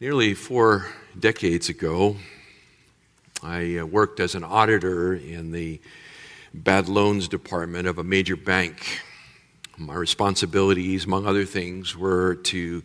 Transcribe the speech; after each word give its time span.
Nearly 0.00 0.32
four 0.32 0.86
decades 1.18 1.68
ago, 1.68 2.16
I 3.42 3.76
uh, 3.76 3.84
worked 3.84 4.18
as 4.18 4.34
an 4.34 4.42
auditor 4.42 5.14
in 5.14 5.52
the 5.52 5.78
bad 6.54 6.88
loans 6.88 7.28
department 7.28 7.86
of 7.86 7.98
a 7.98 8.02
major 8.02 8.34
bank. 8.34 9.02
My 9.76 9.92
responsibilities, 9.92 11.04
among 11.04 11.26
other 11.26 11.44
things, 11.44 11.98
were 11.98 12.36
to 12.36 12.82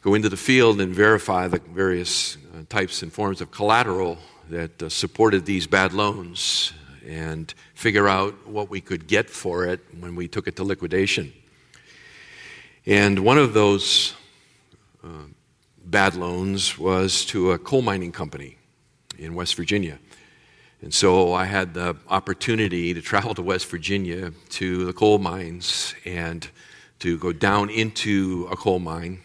go 0.00 0.14
into 0.14 0.30
the 0.30 0.38
field 0.38 0.80
and 0.80 0.94
verify 0.94 1.48
the 1.48 1.58
various 1.58 2.38
uh, 2.54 2.62
types 2.70 3.02
and 3.02 3.12
forms 3.12 3.42
of 3.42 3.50
collateral 3.50 4.16
that 4.48 4.82
uh, 4.82 4.88
supported 4.88 5.44
these 5.44 5.66
bad 5.66 5.92
loans 5.92 6.72
and 7.06 7.52
figure 7.74 8.08
out 8.08 8.48
what 8.48 8.70
we 8.70 8.80
could 8.80 9.06
get 9.06 9.28
for 9.28 9.66
it 9.66 9.80
when 10.00 10.16
we 10.16 10.28
took 10.28 10.48
it 10.48 10.56
to 10.56 10.64
liquidation. 10.64 11.30
And 12.86 13.18
one 13.18 13.36
of 13.36 13.52
those 13.52 14.14
uh, 15.04 15.24
bad 15.84 16.14
loans 16.14 16.78
was 16.78 17.24
to 17.26 17.52
a 17.52 17.58
coal 17.58 17.82
mining 17.82 18.12
company 18.12 18.56
in 19.18 19.34
West 19.34 19.54
Virginia. 19.54 19.98
And 20.80 20.92
so 20.92 21.32
I 21.32 21.44
had 21.44 21.74
the 21.74 21.96
opportunity 22.08 22.92
to 22.92 23.00
travel 23.00 23.34
to 23.34 23.42
West 23.42 23.66
Virginia 23.66 24.32
to 24.50 24.84
the 24.84 24.92
coal 24.92 25.18
mines 25.18 25.94
and 26.04 26.48
to 26.98 27.18
go 27.18 27.32
down 27.32 27.70
into 27.70 28.48
a 28.50 28.56
coal 28.56 28.80
mine 28.80 29.20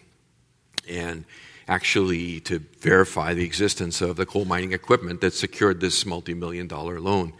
and 0.88 1.24
actually 1.66 2.40
to 2.40 2.60
verify 2.80 3.34
the 3.34 3.44
existence 3.44 4.00
of 4.00 4.16
the 4.16 4.24
coal 4.24 4.44
mining 4.44 4.72
equipment 4.72 5.20
that 5.20 5.34
secured 5.34 5.80
this 5.80 6.06
multi 6.06 6.34
million 6.34 6.66
dollar 6.66 7.00
loan. 7.00 7.32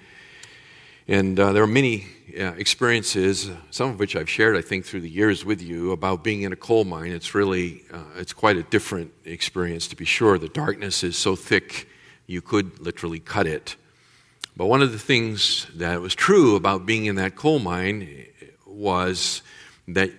And 1.11 1.41
uh, 1.41 1.53
there 1.53 1.63
are 1.63 1.67
many 1.67 2.07
uh, 2.39 2.53
experiences, 2.59 3.51
some 3.71 3.89
of 3.89 3.99
which 3.99 4.15
I've 4.15 4.29
shared, 4.29 4.57
I 4.57 4.61
think, 4.61 4.85
through 4.85 5.01
the 5.01 5.09
years 5.09 5.43
with 5.43 5.63
you 5.63 5.93
about 5.93 6.23
being 6.23 6.43
in 6.43 6.53
a 6.53 6.57
coal 6.57 6.85
mine. 6.85 7.13
It's 7.13 7.35
really, 7.35 7.83
uh, 7.91 8.03
it's 8.17 8.35
quite 8.35 8.59
a 8.59 8.63
different 8.63 9.11
experience, 9.25 9.89
to 9.89 9.97
be 9.97 10.05
sure. 10.05 10.39
The 10.39 10.51
darkness 10.51 11.03
is 11.03 11.17
so 11.17 11.35
thick, 11.35 11.89
you 12.27 12.43
could 12.43 12.79
literally 12.81 13.21
cut 13.21 13.47
it. 13.47 13.77
But 14.55 14.67
one 14.67 14.83
of 14.83 14.93
the 14.93 14.99
things 14.99 15.67
that 15.77 16.03
was 16.03 16.15
true 16.15 16.57
about 16.57 16.85
being 16.85 17.07
in 17.07 17.17
that 17.17 17.37
coal 17.37 17.59
mine 17.59 18.27
was 18.67 19.41
that 19.87 20.11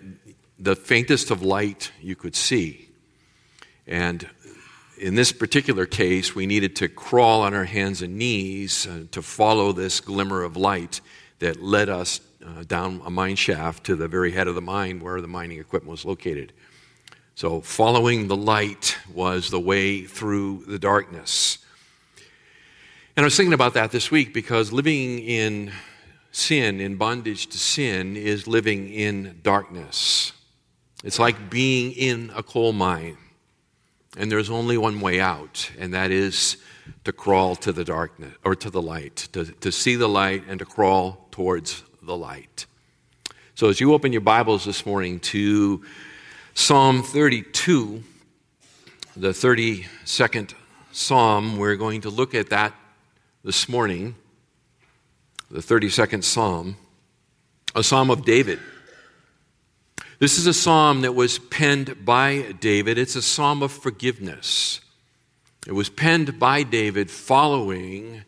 the 0.58 0.76
faintest 0.76 1.30
of 1.30 1.44
light 1.44 1.92
you 2.02 2.16
could 2.16 2.36
see. 2.36 2.90
And 3.86 4.28
in 5.00 5.16
this 5.16 5.31
particular 5.31 5.86
case, 5.86 6.36
we 6.36 6.45
needed 6.45 6.75
to 6.78 6.89
crawl 6.89 7.42
on 7.42 7.53
our 7.53 7.64
hands 7.64 8.02
and 8.02 8.17
knees 8.17 8.86
uh, 8.86 9.05
to 9.11 9.22
follow 9.22 9.72
this 9.72 10.02
glimmer 10.02 10.44
of 10.44 10.58
light 10.58 11.00
that 11.39 11.61
led 11.61 11.88
us 11.88 12.19
uh, 12.45 12.64
down 12.64 13.02
a 13.05 13.09
mine 13.09 13.36
shaft 13.36 13.86
to 13.86 13.95
the 13.95 14.08
very 14.08 14.31
head 14.31 14.47
of 14.47 14.55
the 14.55 14.61
mine 14.61 15.00
where 15.00 15.22
the 15.22 15.27
mining 15.27 15.59
equipment 15.59 15.92
was 15.92 16.05
located. 16.05 16.52
So, 17.36 17.61
following 17.61 18.27
the 18.27 18.36
light 18.36 18.97
was 19.14 19.50
the 19.50 19.59
way 19.59 20.03
through 20.03 20.66
the 20.67 20.77
darkness. 20.77 21.59
And 23.16 23.23
I 23.23 23.25
was 23.25 23.38
thinking 23.38 23.53
about 23.53 23.73
that 23.75 23.92
this 23.92 24.11
week 24.11 24.33
because 24.33 24.73
living 24.73 25.20
in 25.20 25.72
sin, 26.31 26.81
in 26.81 26.97
bondage 26.97 27.47
to 27.47 27.58
sin, 27.58 28.17
is 28.17 28.47
living 28.47 28.89
in 28.89 29.39
darkness. 29.44 30.33
It's 31.03 31.20
like 31.20 31.50
being 31.50 31.94
in 31.94 32.31
a 32.36 32.44
coal 32.44 32.73
mine. 32.73 33.17
And 34.18 34.32
there's 34.32 34.50
only 34.50 34.78
one 34.78 35.00
way 35.02 35.20
out, 35.20 35.70
and 35.78 35.94
that 35.94 36.12
is 36.12 36.58
to 37.04 37.14
crawl 37.14 37.56
to 37.58 37.72
the 37.72 37.84
darkness 37.84 38.34
or 38.44 38.56
to 38.56 38.70
the 38.70 38.82
light, 38.82 39.28
to, 39.34 39.46
to 39.46 39.72
see 39.72 39.96
the 39.96 40.10
light 40.10 40.44
and 40.48 40.60
to 40.60 40.66
crawl 40.66 41.28
towards 41.32 41.84
the 42.02 42.18
light. 42.18 42.66
So 43.56 43.68
as 43.70 43.80
you 43.80 43.94
open 43.94 44.12
your 44.12 44.22
Bibles 44.22 44.66
this 44.66 44.86
morning 44.86 45.20
to 45.20 45.84
Psalm 46.54 47.04
32, 47.04 48.04
the 49.16 49.30
32nd 49.30 50.54
Psalm, 50.92 51.58
we're 51.58 51.76
going 51.76 52.02
to 52.02 52.10
look 52.10 52.34
at 52.34 52.50
that 52.50 52.73
this 53.44 53.70
morning. 53.70 54.16
The 55.52 55.60
32nd 55.60 56.23
Psalm, 56.23 56.78
a 57.76 57.83
Psalm 57.83 58.10
of 58.10 58.23
David. 58.23 58.60
This 60.20 60.38
is 60.38 60.48
a 60.48 60.54
psalm 60.54 61.00
that 61.02 61.16
was 61.16 61.40
penned 61.40 62.04
by 62.04 62.52
David. 62.60 62.98
It's 62.98 63.16
a 63.16 63.22
psalm 63.22 63.64
of 63.64 63.72
forgiveness. 63.72 64.82
It 65.66 65.72
was 65.72 65.90
penned 65.90 66.38
by 66.38 66.64
David 66.64 67.10
following 67.10 68.24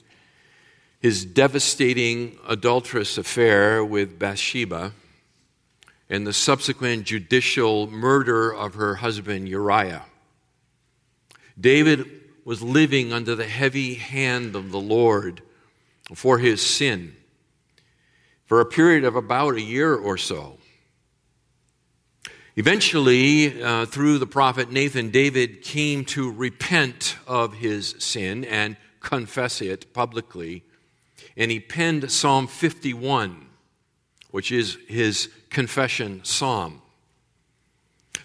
his 1.02 1.26
devastating 1.26 2.40
adulterous 2.48 3.18
affair 3.18 3.84
with 3.84 4.18
Bathsheba 4.18 4.94
and 6.10 6.26
the 6.26 6.32
subsequent 6.32 7.04
judicial 7.04 7.92
murder 7.92 8.54
of 8.54 8.76
her 8.76 8.96
husband 8.96 9.50
Uriah. 9.50 10.06
David 11.60 12.10
was 12.46 12.62
living 12.62 13.12
under 13.12 13.36
the 13.36 13.48
heavy 13.48 13.96
hand 13.96 14.56
of 14.56 14.72
the 14.72 14.80
Lord 14.80 15.42
for 16.16 16.38
his 16.38 16.66
sin 16.66 17.18
for 18.46 18.62
a 18.62 18.66
period 18.66 19.04
of 19.04 19.18
about 19.18 19.56
a 19.56 19.62
year 19.62 19.94
or 19.94 20.18
so. 20.18 20.58
Eventually, 22.58 23.64
uh, 23.64 23.86
through 23.86 24.18
the 24.18 24.28
prophet 24.28 24.72
Nathan, 24.72 25.10
David 25.10 25.62
came 25.62 26.04
to 26.06 26.30
repent 26.30 27.16
of 27.26 27.56
his 27.56 27.96
sin 28.00 28.44
and 28.44 28.76
confess 29.00 29.62
it 29.62 29.94
publicly. 29.94 30.64
And 31.38 31.50
he 31.50 31.62
penned 31.62 32.12
Psalm 32.12 32.48
51, 32.48 33.48
which 34.32 34.52
is 34.52 34.78
his 34.90 35.30
confession 35.50 36.26
psalm. 36.26 36.82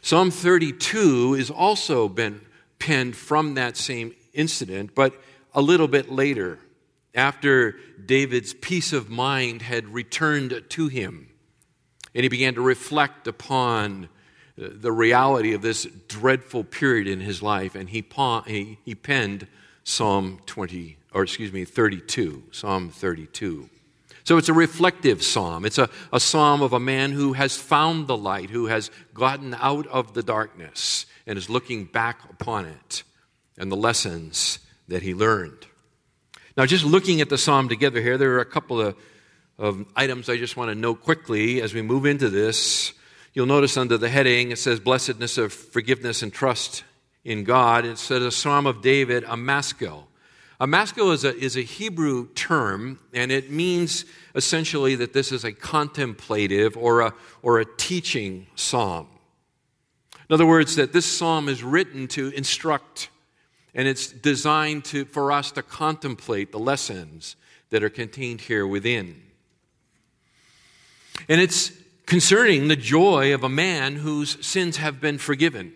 Psalm 0.03 0.32
32 0.32 1.34
is 1.34 1.50
also 1.50 2.09
been 2.09 2.41
penned 2.81 3.16
from 3.16 3.54
that 3.54 3.76
same 3.76 4.12
incident, 4.32 4.94
but 4.94 5.15
a 5.54 5.62
little 5.62 5.88
bit 5.88 6.10
later, 6.10 6.59
after 7.15 7.76
David's 8.04 8.54
peace 8.54 8.92
of 8.92 9.09
mind 9.09 9.62
had 9.62 9.94
returned 9.94 10.65
to 10.69 10.88
him. 10.88 11.28
And 12.15 12.25
he 12.25 12.28
began 12.28 12.54
to 12.54 12.60
reflect 12.60 13.26
upon 13.26 14.09
the 14.56 14.92
reality 14.92 15.52
of 15.52 15.62
this 15.62 15.86
dreadful 16.08 16.64
period 16.64 17.06
in 17.06 17.20
his 17.20 17.42
life, 17.42 17.74
and 17.74 17.90
he, 17.90 18.04
he, 18.46 18.78
he 18.84 18.94
penned 18.94 19.46
Psalm 19.84 20.40
20, 20.46 20.96
or 21.12 21.22
excuse 21.22 21.52
me, 21.52 21.64
32, 21.64 22.44
Psalm 22.50 22.90
32. 22.90 23.68
So 24.24 24.38
it's 24.38 24.48
a 24.48 24.54
reflective 24.54 25.22
psalm. 25.22 25.64
It's 25.64 25.78
a, 25.78 25.88
a 26.12 26.18
psalm 26.18 26.60
of 26.60 26.72
a 26.72 26.80
man 26.80 27.12
who 27.12 27.34
has 27.34 27.56
found 27.56 28.08
the 28.08 28.16
light, 28.16 28.50
who 28.50 28.66
has 28.66 28.90
gotten 29.14 29.54
out 29.54 29.86
of 29.86 30.14
the 30.14 30.22
darkness, 30.22 31.06
and 31.26 31.38
is 31.38 31.48
looking 31.48 31.84
back 31.84 32.18
upon 32.28 32.66
it 32.66 33.04
and 33.56 33.70
the 33.70 33.76
lessons 33.76 34.58
that 34.88 35.02
he 35.02 35.14
learned. 35.14 35.66
Now, 36.56 36.66
just 36.66 36.84
looking 36.84 37.20
at 37.20 37.28
the 37.28 37.38
psalm 37.38 37.68
together 37.68 38.00
here, 38.00 38.18
there 38.18 38.32
are 38.32 38.40
a 38.40 38.44
couple 38.44 38.80
of, 38.80 38.96
of 39.58 39.84
items 39.94 40.28
I 40.28 40.38
just 40.38 40.56
want 40.56 40.70
to 40.70 40.74
note 40.74 41.02
quickly 41.02 41.62
as 41.62 41.74
we 41.74 41.82
move 41.82 42.06
into 42.06 42.28
this. 42.28 42.94
You'll 43.36 43.44
notice 43.44 43.76
under 43.76 43.98
the 43.98 44.08
heading 44.08 44.50
it 44.50 44.58
says 44.58 44.80
blessedness 44.80 45.36
of 45.36 45.52
forgiveness 45.52 46.22
and 46.22 46.32
trust 46.32 46.84
in 47.22 47.44
God. 47.44 47.84
It 47.84 47.98
says 47.98 48.22
a 48.22 48.30
psalm 48.30 48.66
of 48.66 48.80
David, 48.80 49.24
a 49.28 49.36
maskil. 49.36 50.08
A 50.58 50.66
maskil 50.66 51.12
is 51.12 51.22
a, 51.22 51.36
is 51.36 51.54
a 51.54 51.60
Hebrew 51.60 52.28
term, 52.32 52.98
and 53.12 53.30
it 53.30 53.50
means 53.50 54.06
essentially 54.34 54.94
that 54.94 55.12
this 55.12 55.32
is 55.32 55.44
a 55.44 55.52
contemplative 55.52 56.78
or 56.78 57.02
a, 57.02 57.14
or 57.42 57.60
a 57.60 57.66
teaching 57.66 58.47
psalm. 58.54 59.06
In 60.30 60.32
other 60.32 60.47
words, 60.47 60.76
that 60.76 60.94
this 60.94 61.04
psalm 61.04 61.50
is 61.50 61.62
written 61.62 62.08
to 62.08 62.28
instruct, 62.30 63.10
and 63.74 63.86
it's 63.86 64.06
designed 64.06 64.86
to, 64.86 65.04
for 65.04 65.30
us 65.30 65.53
to 65.53 65.62
contemplate 65.62 66.53
the 66.53 66.58
lessons 66.58 67.36
that 67.68 67.82
are 67.84 67.91
contained 67.91 68.41
here 68.41 68.66
within. 68.66 69.20
And 71.28 71.38
it's 71.38 71.70
concerning 72.06 72.68
the 72.68 72.76
joy 72.76 73.34
of 73.34 73.44
a 73.44 73.48
man 73.48 73.96
whose 73.96 74.44
sins 74.44 74.76
have 74.76 75.00
been 75.00 75.18
forgiven, 75.18 75.72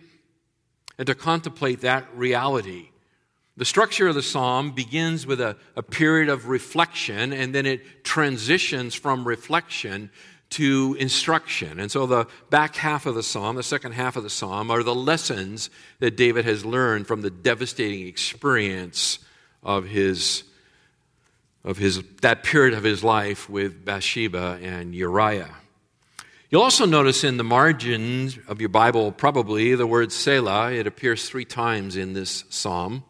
and 0.97 1.05
to 1.07 1.15
contemplate 1.15 1.81
that 1.81 2.07
reality. 2.15 2.89
The 3.57 3.65
structure 3.65 4.07
of 4.07 4.15
the 4.15 4.23
psalm 4.23 4.71
begins 4.71 5.27
with 5.27 5.41
a, 5.41 5.57
a 5.75 5.83
period 5.83 6.29
of 6.29 6.47
reflection, 6.47 7.33
and 7.33 7.53
then 7.53 7.65
it 7.65 8.03
transitions 8.03 8.95
from 8.95 9.27
reflection 9.27 10.09
to 10.51 10.95
instruction. 10.99 11.79
And 11.79 11.91
so 11.91 12.05
the 12.05 12.27
back 12.49 12.75
half 12.75 13.05
of 13.05 13.15
the 13.15 13.23
psalm, 13.23 13.55
the 13.55 13.63
second 13.63 13.93
half 13.93 14.15
of 14.15 14.23
the 14.23 14.29
psalm, 14.29 14.71
are 14.71 14.83
the 14.83 14.95
lessons 14.95 15.69
that 15.99 16.17
David 16.17 16.45
has 16.45 16.65
learned 16.65 17.07
from 17.07 17.21
the 17.21 17.29
devastating 17.29 18.07
experience 18.07 19.19
of 19.63 19.85
his 19.85 20.43
of 21.63 21.77
his 21.77 22.01
that 22.21 22.43
period 22.43 22.73
of 22.73 22.83
his 22.83 23.03
life 23.03 23.49
with 23.49 23.85
Bathsheba 23.85 24.59
and 24.61 24.95
Uriah. 24.95 25.60
You'll 26.51 26.63
also 26.63 26.85
notice 26.85 27.23
in 27.23 27.37
the 27.37 27.45
margins 27.45 28.37
of 28.49 28.59
your 28.59 28.67
Bible, 28.67 29.13
probably, 29.13 29.73
the 29.75 29.87
word 29.87 30.11
Selah. 30.11 30.73
It 30.73 30.85
appears 30.85 31.29
three 31.29 31.45
times 31.45 31.95
in 31.95 32.11
this 32.11 32.43
psalm. 32.49 33.05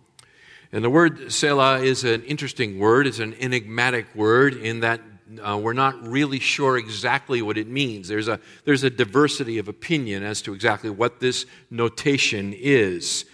And 0.71 0.83
the 0.83 0.91
word 0.91 1.31
Selah 1.31 1.79
is 1.79 2.03
an 2.03 2.21
interesting 2.25 2.77
word. 2.77 3.07
It's 3.07 3.17
an 3.17 3.33
enigmatic 3.33 4.13
word 4.13 4.53
in 4.53 4.81
that 4.81 5.01
uh, 5.43 5.59
we're 5.59 5.73
not 5.73 6.07
really 6.07 6.37
sure 6.37 6.77
exactly 6.77 7.41
what 7.41 7.57
it 7.57 7.67
means. 7.67 8.07
There's 8.07 8.27
a, 8.27 8.39
there's 8.65 8.83
a 8.83 8.91
diversity 8.91 9.57
of 9.57 9.67
opinion 9.67 10.21
as 10.21 10.43
to 10.43 10.53
exactly 10.53 10.91
what 10.91 11.19
this 11.19 11.47
notation 11.71 12.53
is. 12.53 13.25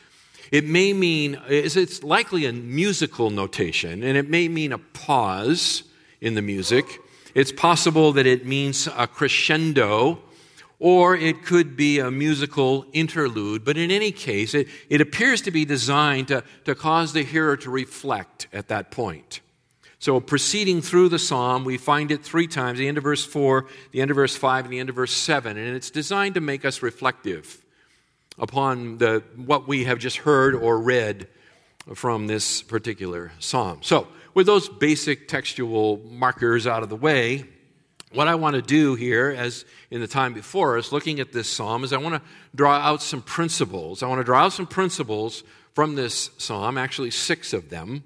It 0.54 0.63
may 0.63 0.94
mean, 0.94 1.38
it's 1.50 2.01
likely 2.01 2.45
a 2.45 2.54
musical 2.54 3.30
notation, 3.30 4.04
and 4.04 4.15
it 4.15 4.30
may 4.30 4.48
mean 4.48 4.71
a 4.71 4.77
pause 4.77 5.83
in 6.21 6.36
the 6.36 6.42
music. 6.42 7.01
It's 7.38 7.51
possible 7.51 8.13
that 8.13 8.25
it 8.25 8.48
means 8.48 8.88
a 8.98 9.06
crescendo, 9.06 10.24
or 10.80 11.16
it 11.16 11.45
could 11.45 11.78
be 11.78 12.00
a 12.00 12.10
musical 12.10 12.88
interlude. 12.94 13.63
But 13.63 13.78
in 13.78 13.92
any 13.92 14.12
case, 14.12 14.56
it, 14.56 14.68
it 14.89 15.01
appears 15.01 15.42
to 15.42 15.51
be 15.51 15.63
designed 15.63 16.30
to, 16.30 16.44
to 16.66 16.74
cause 16.74 17.13
the 17.13 17.22
hearer 17.22 17.56
to 17.57 17.69
reflect 17.69 18.48
at 18.51 18.69
that 18.69 18.89
point. 18.89 19.42
So, 20.00 20.19
proceeding 20.19 20.81
through 20.81 21.10
the 21.10 21.19
psalm, 21.19 21.63
we 21.63 21.78
find 21.78 22.10
it 22.10 22.24
three 22.24 22.48
times 22.48 22.80
the 22.80 22.88
end 22.88 22.98
of 22.98 23.04
verse 23.04 23.24
4, 23.24 23.68
the 23.92 24.01
end 24.01 24.10
of 24.10 24.16
verse 24.16 24.36
5, 24.36 24.66
and 24.66 24.74
the 24.74 24.80
end 24.80 24.90
of 24.90 24.95
verse 24.95 25.13
7. 25.13 25.57
And 25.57 25.75
it's 25.75 25.92
designed 25.92 26.33
to 26.33 26.42
make 26.42 26.66
us 26.66 26.81
reflective 26.81 27.63
upon 28.40 28.98
the, 28.98 29.22
what 29.36 29.68
we 29.68 29.83
have 29.83 30.00
just 30.00 30.18
heard 30.18 30.56
or 30.56 30.80
read 30.80 31.28
from 31.94 32.25
this 32.25 32.63
particular 32.63 33.31
psalm. 33.38 33.83
So, 33.83 34.07
with 34.38 34.45
those 34.45 34.69
basic 34.69 35.28
textual 35.28 36.00
markers 36.12 36.68
out 36.68 36.84
of 36.84 36.89
the 36.89 36.95
way, 36.95 37.44
what 38.12 38.28
I 38.28 38.36
want 38.36 38.56
to 38.56 38.62
do 38.62 38.94
here, 38.94 39.34
as 39.36 39.66
in 39.89 40.00
the 40.00 40.06
time 40.06 40.36
before 40.36 40.78
us, 40.78 40.92
looking 40.92 41.19
at 41.19 41.34
this 41.34 41.50
psalm, 41.50 41.84
is 41.84 41.92
I 41.92 41.98
want 41.98 42.22
to 42.24 42.30
draw 42.54 42.75
out 42.75 43.01
some 43.01 43.24
principles. 43.24 44.04
I 44.04 44.07
want 44.07 44.19
to 44.19 44.24
draw 44.24 44.45
out 44.45 44.54
some 44.54 44.68
principles 44.68 45.44
from 45.74 45.95
this 45.95 46.30
psalm, 46.38 46.78
actually, 46.78 47.10
six 47.10 47.51
of 47.51 47.72
them. 47.72 48.04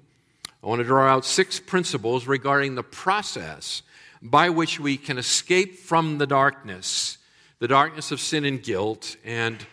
I 0.64 0.68
want 0.68 0.78
to 0.78 0.86
draw 0.86 1.06
out 1.06 1.26
six 1.26 1.60
principles 1.60 2.26
regarding 2.26 2.76
the 2.76 2.82
process 2.82 3.82
by 4.22 4.48
which 4.48 4.80
we 4.80 4.96
can 4.96 5.18
escape 5.18 5.80
from 5.80 6.16
the 6.16 6.26
darkness, 6.26 7.18
the 7.58 7.68
darkness 7.68 8.10
of 8.10 8.22
sin 8.22 8.46
and 8.46 8.62
guilt, 8.62 9.18
and 9.22 9.66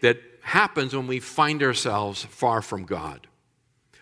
that 0.00 0.18
happens 0.42 0.94
when 0.94 1.08
we 1.08 1.18
find 1.18 1.60
ourselves 1.60 2.24
far 2.24 2.62
from 2.62 2.84
God. 2.84 3.26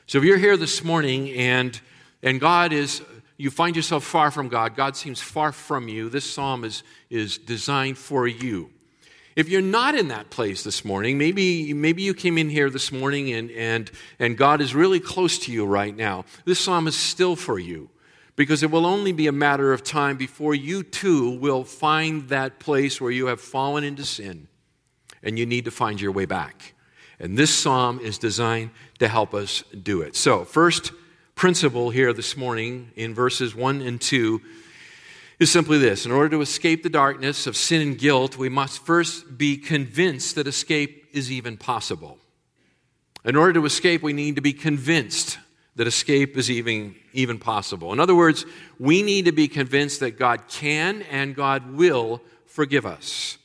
So 0.04 0.18
if 0.18 0.24
you're 0.24 0.36
here 0.36 0.58
this 0.58 0.84
morning 0.84 1.30
and, 1.30 1.80
and 2.22 2.40
God 2.40 2.72
is, 2.72 3.02
you 3.36 3.50
find 3.50 3.74
yourself 3.74 4.04
far 4.04 4.30
from 4.30 4.48
God, 4.48 4.76
God 4.76 4.96
seems 4.96 5.20
far 5.20 5.52
from 5.52 5.88
you, 5.88 6.08
this 6.08 6.30
psalm 6.30 6.64
is, 6.64 6.82
is 7.10 7.38
designed 7.38 7.98
for 7.98 8.26
you. 8.26 8.70
If 9.34 9.48
you're 9.48 9.62
not 9.62 9.94
in 9.94 10.08
that 10.08 10.28
place 10.28 10.62
this 10.62 10.84
morning, 10.84 11.16
maybe, 11.16 11.72
maybe 11.72 12.02
you 12.02 12.12
came 12.12 12.36
in 12.36 12.50
here 12.50 12.68
this 12.68 12.92
morning 12.92 13.32
and, 13.32 13.50
and, 13.52 13.90
and 14.18 14.36
God 14.36 14.60
is 14.60 14.74
really 14.74 15.00
close 15.00 15.38
to 15.40 15.52
you 15.52 15.64
right 15.64 15.96
now. 15.96 16.26
This 16.44 16.60
psalm 16.60 16.86
is 16.86 16.94
still 16.94 17.34
for 17.34 17.58
you 17.58 17.88
because 18.36 18.62
it 18.62 18.70
will 18.70 18.84
only 18.84 19.12
be 19.12 19.26
a 19.26 19.32
matter 19.32 19.72
of 19.72 19.82
time 19.82 20.16
before 20.18 20.54
you 20.54 20.82
too 20.82 21.38
will 21.38 21.64
find 21.64 22.28
that 22.28 22.58
place 22.58 23.00
where 23.00 23.10
you 23.10 23.26
have 23.26 23.40
fallen 23.40 23.84
into 23.84 24.04
sin 24.04 24.48
and 25.22 25.38
you 25.38 25.46
need 25.46 25.64
to 25.64 25.70
find 25.70 26.00
your 26.00 26.12
way 26.12 26.26
back. 26.26 26.74
And 27.18 27.38
this 27.38 27.54
psalm 27.54 28.00
is 28.00 28.18
designed 28.18 28.70
to 28.98 29.08
help 29.08 29.32
us 29.32 29.62
do 29.82 30.02
it. 30.02 30.16
So, 30.16 30.44
first 30.44 30.92
principle 31.34 31.90
here 31.90 32.12
this 32.12 32.36
morning 32.36 32.90
in 32.96 33.14
verses 33.14 33.54
1 33.54 33.80
and 33.80 34.00
2 34.00 34.40
is 35.38 35.50
simply 35.50 35.78
this 35.78 36.06
In 36.06 36.12
order 36.12 36.28
to 36.30 36.40
escape 36.40 36.82
the 36.82 36.88
darkness 36.88 37.46
of 37.46 37.56
sin 37.56 37.82
and 37.82 37.98
guilt, 37.98 38.36
we 38.36 38.48
must 38.48 38.84
first 38.84 39.36
be 39.36 39.56
convinced 39.56 40.36
that 40.36 40.46
escape 40.46 41.08
is 41.12 41.30
even 41.30 41.56
possible. 41.56 42.18
In 43.24 43.36
order 43.36 43.52
to 43.54 43.66
escape, 43.66 44.02
we 44.02 44.12
need 44.12 44.36
to 44.36 44.42
be 44.42 44.52
convinced 44.52 45.38
that 45.76 45.86
escape 45.86 46.36
is 46.36 46.50
even, 46.50 46.94
even 47.12 47.38
possible. 47.38 47.92
In 47.92 48.00
other 48.00 48.14
words, 48.14 48.44
we 48.78 49.02
need 49.02 49.24
to 49.24 49.32
be 49.32 49.48
convinced 49.48 50.00
that 50.00 50.18
God 50.18 50.48
can 50.48 51.02
and 51.02 51.34
God 51.34 51.72
will 51.72 52.20
forgive 52.46 52.84
us 52.84 53.38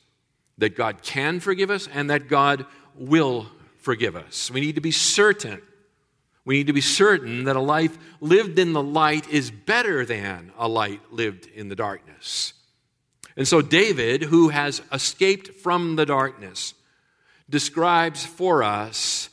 that 0.58 0.76
God 0.76 1.02
can 1.02 1.40
forgive 1.40 1.70
us 1.70 1.88
and 1.92 2.10
that 2.10 2.28
God 2.28 2.66
will 2.94 3.46
forgive 3.78 4.16
us. 4.16 4.50
We 4.50 4.60
need 4.60 4.74
to 4.74 4.80
be 4.80 4.90
certain. 4.90 5.62
We 6.48 6.56
need 6.56 6.68
to 6.68 6.72
be 6.72 6.80
certain 6.80 7.44
that 7.44 7.56
a 7.56 7.60
life 7.60 7.98
lived 8.22 8.58
in 8.58 8.72
the 8.72 8.82
light 8.82 9.28
is 9.28 9.50
better 9.50 10.06
than 10.06 10.50
a 10.56 10.66
life 10.66 11.00
lived 11.10 11.46
in 11.46 11.68
the 11.68 11.76
darkness. 11.76 12.54
And 13.36 13.46
so, 13.46 13.60
David, 13.60 14.22
who 14.22 14.48
has 14.48 14.80
escaped 14.90 15.60
from 15.60 15.96
the 15.96 16.06
darkness, 16.06 16.72
describes 17.50 18.24
for 18.24 18.62
us 18.62 19.28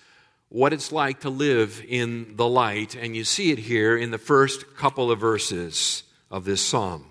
what 0.49 0.73
it's 0.73 0.91
like 0.91 1.21
to 1.21 1.29
live 1.29 1.81
in 1.87 2.35
the 2.35 2.49
light. 2.49 2.95
And 2.95 3.15
you 3.15 3.23
see 3.23 3.49
it 3.49 3.59
here 3.59 3.95
in 3.95 4.11
the 4.11 4.17
first 4.17 4.75
couple 4.75 5.09
of 5.09 5.17
verses 5.17 6.03
of 6.29 6.43
this 6.43 6.59
psalm. 6.59 7.05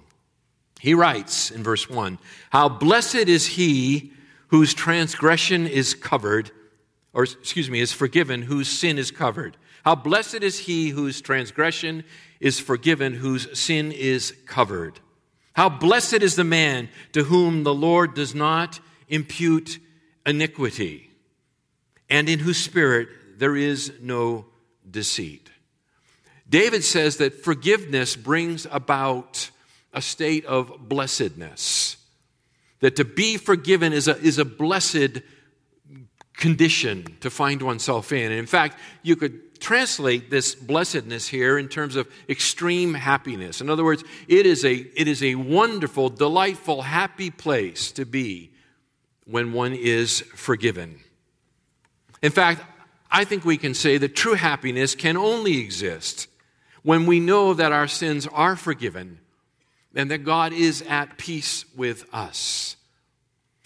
He 0.80 0.92
writes 0.92 1.50
in 1.50 1.62
verse 1.62 1.88
1 1.88 2.18
How 2.50 2.68
blessed 2.68 3.14
is 3.14 3.46
he 3.46 4.12
whose 4.48 4.74
transgression 4.74 5.66
is 5.66 5.94
covered, 5.94 6.50
or 7.14 7.22
excuse 7.22 7.70
me, 7.70 7.80
is 7.80 7.94
forgiven, 7.94 8.42
whose 8.42 8.68
sin 8.68 8.98
is 8.98 9.10
covered. 9.10 9.56
How 9.84 9.94
blessed 9.94 10.42
is 10.42 10.60
he 10.60 10.88
whose 10.88 11.20
transgression 11.20 12.04
is 12.40 12.58
forgiven, 12.58 13.14
whose 13.14 13.58
sin 13.58 13.92
is 13.92 14.34
covered. 14.46 15.00
How 15.52 15.68
blessed 15.68 16.22
is 16.22 16.36
the 16.36 16.44
man 16.44 16.88
to 17.12 17.24
whom 17.24 17.64
the 17.64 17.74
Lord 17.74 18.14
does 18.14 18.34
not 18.34 18.80
impute 19.08 19.78
iniquity, 20.26 21.10
and 22.08 22.28
in 22.28 22.38
whose 22.38 22.56
spirit 22.56 23.08
there 23.38 23.56
is 23.56 23.92
no 24.00 24.46
deceit. 24.90 25.50
David 26.48 26.82
says 26.82 27.18
that 27.18 27.42
forgiveness 27.44 28.16
brings 28.16 28.66
about 28.70 29.50
a 29.92 30.02
state 30.02 30.44
of 30.46 30.88
blessedness. 30.88 31.96
That 32.80 32.96
to 32.96 33.04
be 33.04 33.36
forgiven 33.36 33.92
is 33.92 34.08
a, 34.08 34.16
is 34.18 34.38
a 34.38 34.44
blessed 34.44 35.20
condition 36.36 37.16
to 37.20 37.30
find 37.30 37.62
oneself 37.62 38.12
in. 38.12 38.30
And 38.30 38.38
in 38.38 38.46
fact, 38.46 38.78
you 39.02 39.16
could 39.16 39.53
translate 39.64 40.28
this 40.28 40.54
blessedness 40.54 41.26
here 41.26 41.58
in 41.58 41.68
terms 41.68 41.96
of 41.96 42.06
extreme 42.28 42.92
happiness. 42.92 43.62
In 43.62 43.70
other 43.70 43.82
words, 43.82 44.04
it 44.28 44.44
is 44.44 44.62
a, 44.62 44.74
it 44.74 45.08
is 45.08 45.22
a 45.22 45.36
wonderful, 45.36 46.10
delightful, 46.10 46.82
happy 46.82 47.30
place 47.30 47.90
to 47.92 48.04
be 48.04 48.50
when 49.24 49.54
one 49.54 49.72
is 49.72 50.20
forgiven. 50.34 51.00
In 52.20 52.30
fact, 52.30 52.62
I 53.10 53.24
think 53.24 53.46
we 53.46 53.56
can 53.56 53.72
say 53.72 53.96
that 53.96 54.14
true 54.14 54.34
happiness 54.34 54.94
can 54.94 55.16
only 55.16 55.56
exist 55.58 56.28
when 56.82 57.06
we 57.06 57.18
know 57.18 57.54
that 57.54 57.72
our 57.72 57.88
sins 57.88 58.26
are 58.26 58.56
forgiven 58.56 59.18
and 59.94 60.10
that 60.10 60.24
God 60.24 60.52
is 60.52 60.82
at 60.82 61.16
peace 61.16 61.64
with 61.74 62.04
us. 62.12 62.76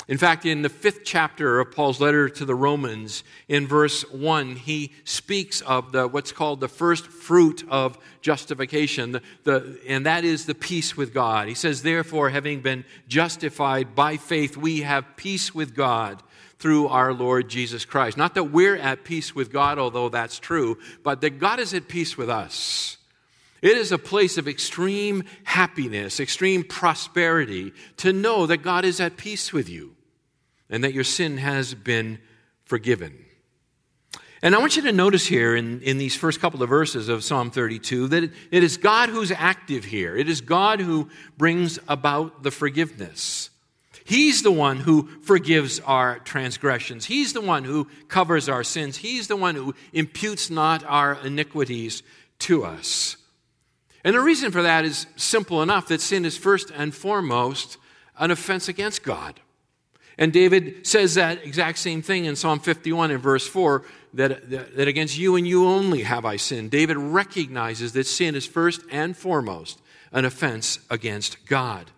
In 0.08 0.16
fact, 0.16 0.46
in 0.46 0.62
the 0.62 0.70
fifth 0.70 1.04
chapter 1.04 1.60
of 1.60 1.70
Paul's 1.70 2.00
letter 2.00 2.30
to 2.30 2.46
the 2.46 2.54
Romans, 2.54 3.24
in 3.46 3.66
verse 3.66 4.10
1, 4.10 4.56
he 4.56 4.90
speaks 5.04 5.60
of 5.60 5.92
the, 5.92 6.08
what's 6.08 6.32
called 6.32 6.60
the 6.60 6.68
first 6.68 7.08
fruit 7.08 7.62
of 7.68 7.98
justification, 8.22 9.12
the, 9.12 9.22
the, 9.44 9.78
and 9.86 10.06
that 10.06 10.24
is 10.24 10.46
the 10.46 10.54
peace 10.54 10.96
with 10.96 11.12
God. 11.12 11.46
He 11.46 11.52
says, 11.52 11.82
Therefore, 11.82 12.30
having 12.30 12.62
been 12.62 12.86
justified 13.06 13.94
by 13.94 14.16
faith, 14.16 14.56
we 14.56 14.80
have 14.80 15.04
peace 15.16 15.54
with 15.54 15.74
God 15.74 16.22
through 16.58 16.88
our 16.88 17.12
Lord 17.12 17.50
Jesus 17.50 17.84
Christ. 17.84 18.16
Not 18.16 18.34
that 18.34 18.44
we're 18.44 18.76
at 18.76 19.04
peace 19.04 19.34
with 19.34 19.52
God, 19.52 19.78
although 19.78 20.08
that's 20.08 20.38
true, 20.38 20.78
but 21.02 21.20
that 21.20 21.38
God 21.38 21.60
is 21.60 21.74
at 21.74 21.86
peace 21.86 22.16
with 22.16 22.30
us. 22.30 22.96
It 23.60 23.76
is 23.76 23.92
a 23.92 23.98
place 23.98 24.38
of 24.38 24.48
extreme 24.48 25.24
happiness, 25.44 26.18
extreme 26.18 26.64
prosperity 26.64 27.74
to 27.98 28.14
know 28.14 28.46
that 28.46 28.62
God 28.62 28.86
is 28.86 29.00
at 29.00 29.18
peace 29.18 29.52
with 29.52 29.68
you 29.68 29.96
and 30.70 30.84
that 30.84 30.92
your 30.92 31.04
sin 31.04 31.38
has 31.38 31.74
been 31.74 32.18
forgiven. 32.64 33.24
And 34.40 34.54
I 34.54 34.58
want 34.58 34.76
you 34.76 34.82
to 34.82 34.92
notice 34.92 35.26
here 35.26 35.56
in, 35.56 35.80
in 35.82 35.98
these 35.98 36.14
first 36.14 36.40
couple 36.40 36.62
of 36.62 36.68
verses 36.68 37.08
of 37.08 37.24
Psalm 37.24 37.50
32 37.50 38.08
that 38.08 38.24
it, 38.24 38.32
it 38.52 38.62
is 38.62 38.76
God 38.76 39.08
who's 39.08 39.32
active 39.32 39.84
here. 39.84 40.16
It 40.16 40.28
is 40.28 40.40
God 40.40 40.80
who 40.80 41.08
brings 41.36 41.78
about 41.88 42.44
the 42.44 42.52
forgiveness. 42.52 43.50
He's 44.04 44.42
the 44.42 44.52
one 44.52 44.78
who 44.78 45.08
forgives 45.22 45.80
our 45.80 46.20
transgressions. 46.20 47.04
He's 47.04 47.32
the 47.32 47.40
one 47.40 47.64
who 47.64 47.88
covers 48.06 48.48
our 48.48 48.64
sins. 48.64 48.96
He's 48.96 49.26
the 49.26 49.36
one 49.36 49.54
who 49.54 49.74
imputes 49.92 50.50
not 50.50 50.84
our 50.84 51.18
iniquities 51.24 52.02
to 52.40 52.64
us. 52.64 53.16
And 54.04 54.14
the 54.14 54.20
reason 54.20 54.52
for 54.52 54.62
that 54.62 54.84
is 54.84 55.06
simple 55.16 55.62
enough 55.62 55.88
that 55.88 56.00
sin 56.00 56.24
is 56.24 56.38
first 56.38 56.70
and 56.70 56.94
foremost 56.94 57.76
an 58.18 58.30
offense 58.30 58.68
against 58.68 59.02
God. 59.02 59.40
And 60.18 60.32
David 60.32 60.84
says 60.86 61.14
that 61.14 61.44
exact 61.44 61.78
same 61.78 62.02
thing 62.02 62.24
in 62.24 62.34
Psalm 62.34 62.58
51 62.58 63.12
and 63.12 63.22
verse 63.22 63.46
4 63.46 63.84
that, 64.14 64.50
that, 64.50 64.76
that, 64.76 64.88
against 64.88 65.16
you 65.16 65.36
and 65.36 65.46
you 65.46 65.66
only 65.66 66.02
have 66.02 66.24
I 66.24 66.36
sinned. 66.36 66.72
David 66.72 66.96
recognizes 66.96 67.92
that 67.92 68.06
sin 68.06 68.34
is 68.34 68.44
first 68.44 68.80
and 68.90 69.16
foremost 69.16 69.80
an 70.10 70.24
offense 70.24 70.80
against 70.90 71.46
God. 71.46 71.92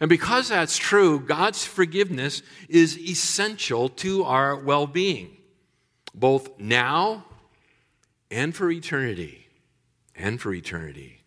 And 0.00 0.08
because 0.08 0.48
that's 0.48 0.76
true, 0.76 1.20
God's 1.20 1.64
forgiveness 1.64 2.42
is 2.68 2.98
essential 2.98 3.88
to 3.90 4.24
our 4.24 4.56
well 4.56 4.86
being, 4.86 5.36
both 6.14 6.58
now 6.58 7.24
and 8.30 8.54
for 8.54 8.70
eternity. 8.70 9.46
And 10.16 10.40
for 10.40 10.52
eternity. 10.52 11.20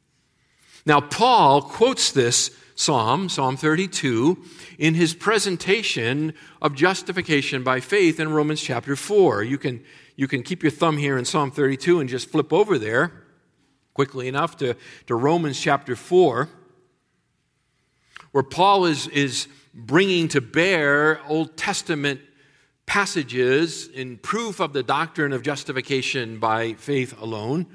Now, 0.86 1.00
Paul 1.00 1.62
quotes 1.62 2.12
this 2.12 2.50
psalm, 2.80 3.28
Psalm 3.28 3.58
32, 3.58 4.42
in 4.78 4.94
his 4.94 5.14
presentation 5.14 6.34
of 6.62 6.74
justification 6.74 7.62
by 7.62 7.82
faith 7.82 8.22
in 8.22 8.32
Romans 8.32 8.62
chapter 8.62 8.96
4. 8.96 9.44
You 9.44 9.58
can, 9.58 9.84
you 10.16 10.30
can 10.30 10.44
keep 10.44 10.64
your 10.64 10.72
thumb 10.72 10.96
here 10.96 11.18
in 11.18 11.26
Psalm 11.26 11.52
32 11.52 12.00
and 12.00 12.10
just 12.10 12.30
flip 12.30 12.54
over 12.54 12.78
there 12.78 13.26
quickly 13.94 14.30
enough 14.30 14.56
to, 14.58 14.78
to 15.08 15.16
Romans 15.16 15.60
chapter 15.60 15.94
4, 15.94 16.48
where 18.32 18.44
Paul 18.44 18.86
is, 18.86 19.10
is 19.10 19.50
bringing 19.74 20.30
to 20.30 20.40
bear 20.40 21.20
Old 21.28 21.58
Testament 21.58 22.22
passages 22.86 23.90
in 23.90 24.18
proof 24.18 24.62
of 24.62 24.72
the 24.72 24.84
doctrine 24.84 25.34
of 25.34 25.42
justification 25.42 26.40
by 26.40 26.76
faith 26.76 27.20
alone. 27.22 27.66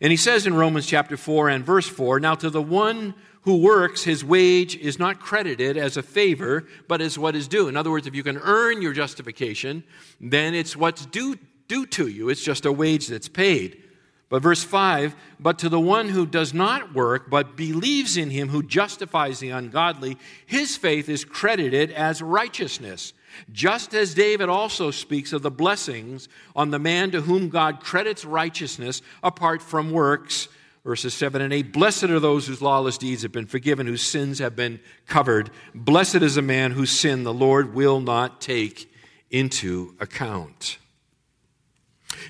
And 0.00 0.10
he 0.10 0.16
says 0.16 0.46
in 0.46 0.54
Romans 0.54 0.86
chapter 0.86 1.18
4 1.18 1.50
and 1.50 1.66
verse 1.66 1.86
4 1.86 2.18
Now 2.18 2.34
to 2.36 2.48
the 2.48 2.62
one 2.62 3.14
who 3.42 3.58
works, 3.58 4.04
his 4.04 4.24
wage 4.24 4.76
is 4.76 4.98
not 4.98 5.20
credited 5.20 5.76
as 5.76 5.96
a 5.96 6.02
favor, 6.02 6.64
but 6.88 7.00
as 7.00 7.18
what 7.18 7.34
is 7.34 7.48
due. 7.48 7.68
In 7.68 7.76
other 7.76 7.90
words, 7.90 8.06
if 8.06 8.14
you 8.14 8.22
can 8.22 8.38
earn 8.38 8.82
your 8.82 8.92
justification, 8.92 9.84
then 10.20 10.54
it's 10.54 10.76
what's 10.76 11.06
due, 11.06 11.38
due 11.68 11.86
to 11.86 12.06
you. 12.06 12.28
It's 12.28 12.44
just 12.44 12.66
a 12.66 12.72
wage 12.72 13.08
that's 13.08 13.28
paid. 13.28 13.82
But 14.28 14.42
verse 14.42 14.64
5 14.64 15.14
But 15.40 15.58
to 15.58 15.68
the 15.68 15.80
one 15.80 16.08
who 16.08 16.24
does 16.24 16.54
not 16.54 16.94
work, 16.94 17.28
but 17.28 17.56
believes 17.56 18.16
in 18.16 18.30
him 18.30 18.48
who 18.48 18.62
justifies 18.62 19.40
the 19.40 19.50
ungodly, 19.50 20.16
his 20.46 20.76
faith 20.76 21.08
is 21.08 21.24
credited 21.24 21.90
as 21.90 22.22
righteousness. 22.22 23.12
Just 23.50 23.92
as 23.92 24.14
David 24.14 24.48
also 24.48 24.90
speaks 24.90 25.32
of 25.32 25.42
the 25.42 25.50
blessings 25.50 26.28
on 26.54 26.70
the 26.70 26.78
man 26.78 27.10
to 27.10 27.22
whom 27.22 27.48
God 27.48 27.80
credits 27.80 28.24
righteousness 28.24 29.02
apart 29.22 29.60
from 29.60 29.90
works. 29.90 30.48
Verses 30.84 31.14
7 31.14 31.40
and 31.40 31.52
8 31.52 31.72
Blessed 31.72 32.04
are 32.04 32.20
those 32.20 32.46
whose 32.46 32.60
lawless 32.60 32.98
deeds 32.98 33.22
have 33.22 33.32
been 33.32 33.46
forgiven, 33.46 33.86
whose 33.86 34.02
sins 34.02 34.38
have 34.40 34.56
been 34.56 34.80
covered. 35.06 35.50
Blessed 35.74 36.16
is 36.16 36.36
a 36.36 36.42
man 36.42 36.72
whose 36.72 36.90
sin 36.90 37.24
the 37.24 37.34
Lord 37.34 37.74
will 37.74 38.00
not 38.00 38.40
take 38.40 38.92
into 39.30 39.94
account. 40.00 40.78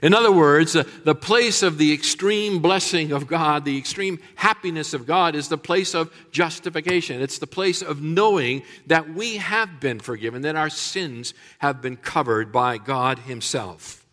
In 0.00 0.14
other 0.14 0.32
words, 0.32 0.72
the 0.72 1.14
place 1.14 1.62
of 1.62 1.76
the 1.76 1.92
extreme 1.92 2.60
blessing 2.60 3.12
of 3.12 3.26
God, 3.26 3.64
the 3.64 3.76
extreme 3.76 4.18
happiness 4.36 4.94
of 4.94 5.06
God, 5.06 5.34
is 5.34 5.48
the 5.48 5.58
place 5.58 5.94
of 5.94 6.12
justification. 6.30 7.20
It's 7.20 7.38
the 7.38 7.46
place 7.46 7.82
of 7.82 8.00
knowing 8.00 8.62
that 8.86 9.12
we 9.12 9.36
have 9.36 9.80
been 9.80 9.98
forgiven, 9.98 10.42
that 10.42 10.56
our 10.56 10.70
sins 10.70 11.34
have 11.58 11.82
been 11.82 11.96
covered 11.96 12.52
by 12.52 12.78
God 12.78 13.20
Himself. 13.20 14.06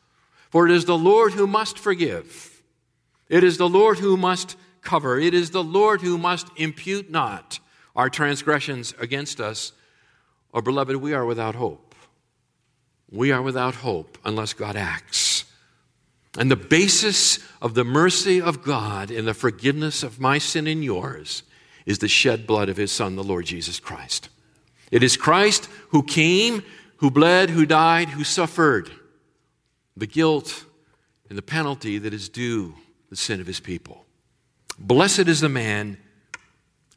For 0.50 0.66
it 0.66 0.72
is 0.72 0.86
the 0.86 0.98
Lord 0.98 1.34
who 1.34 1.48
must 1.48 1.78
forgive, 1.78 2.49
it 3.30 3.44
is 3.44 3.58
the 3.58 3.70
Lord 3.70 4.00
who 4.00 4.18
must 4.18 4.58
cover, 4.82 5.20
it 5.20 5.34
is 5.34 5.52
the 5.52 5.64
Lord 5.64 6.02
who 6.02 6.18
must 6.18 6.48
impute 6.56 7.10
not 7.10 7.60
our 7.96 8.10
transgressions 8.10 8.94
against 9.00 9.40
us. 9.40 9.72
Or, 10.52 10.62
beloved, 10.62 10.96
we 10.96 11.14
are 11.14 11.26
without 11.26 11.56
hope. 11.56 11.94
We 13.12 13.32
are 13.32 13.42
without 13.42 13.76
hope 13.76 14.18
unless 14.26 14.54
God 14.54 14.76
acts. 14.76 15.46
And 16.38 16.50
the 16.50 16.56
basis 16.56 17.40
of 17.62 17.74
the 17.74 17.84
mercy 17.84 18.42
of 18.42 18.64
God 18.64 19.12
in 19.12 19.26
the 19.26 19.34
forgiveness 19.34 20.04
of 20.04 20.20
my 20.20 20.38
sin 20.38 20.68
and 20.68 20.84
yours 20.84 21.44
is 21.86 22.00
the 22.00 22.08
shed 22.08 22.46
blood 22.46 22.70
of 22.70 22.78
his 22.78 22.92
Son, 22.92 23.16
the 23.16 23.24
Lord 23.24 23.46
Jesus 23.46 23.80
Christ. 23.80 24.30
It 24.92 25.04
is 25.04 25.18
Christ 25.18 25.70
who 25.90 26.04
came, 26.04 26.64
who 26.98 27.12
bled, 27.12 27.50
who 27.50 27.66
died, 27.66 28.10
who 28.10 28.24
suffered 28.24 28.92
the 29.98 30.08
guilt 30.08 30.66
and 31.30 31.38
the 31.38 31.44
penalty 31.44 31.98
that 31.98 32.14
is 32.14 32.30
due 32.30 32.76
the 33.10 33.16
sin 33.16 33.42
of 33.42 33.48
his 33.48 33.60
people. 33.60 34.06
Blessed 34.78 35.28
is 35.28 35.42
the 35.42 35.50
man 35.50 35.98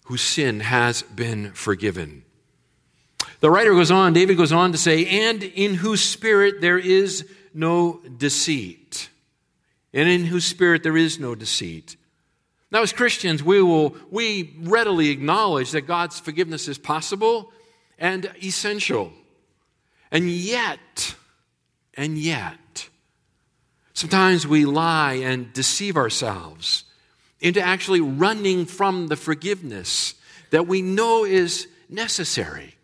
whose 0.05 0.23
sin 0.23 0.61
has 0.61 1.03
been 1.03 1.53
forgiven. 1.53 2.25
The 3.41 3.51
writer 3.51 3.73
goes 3.73 3.91
on, 3.91 4.13
David 4.13 4.37
goes 4.37 4.53
on 4.53 4.73
to 4.73 4.79
say, 4.79 5.29
and 5.29 5.43
in 5.43 5.75
whose 5.75 6.03
spirit 6.03 6.61
there 6.61 6.79
is 6.79 7.29
no 7.55 8.01
deceit 8.17 9.09
and 9.95 10.09
in 10.09 10.25
whose 10.25 10.45
spirit 10.45 10.83
there 10.83 10.97
is 10.97 11.19
no 11.19 11.35
deceit. 11.35 11.97
Now, 12.71 12.83
as 12.83 12.93
Christians, 12.93 13.43
we, 13.43 13.61
will, 13.61 13.95
we 14.11 14.57
readily 14.61 15.11
acknowledge 15.11 15.73
that 15.73 15.83
God's 15.83 16.19
forgiveness 16.19 16.69
is 16.69 16.79
possible 16.79 17.53
and 17.99 18.31
essential. 18.43 19.13
And 20.11 20.31
yet, 20.31 21.15
and 21.95 22.17
yet, 22.17 22.57
sometimes 24.03 24.49
we 24.49 24.65
lie 24.65 25.13
and 25.13 25.53
deceive 25.53 25.97
ourselves 25.97 26.83
into 27.39 27.61
actually 27.61 28.01
running 28.01 28.67
from 28.67 29.07
the 29.07 29.15
forgiveness 29.15 30.15
that 30.51 30.67
we 30.67 30.83
know 30.83 31.25
is 31.25 31.69
necessary 31.89 32.75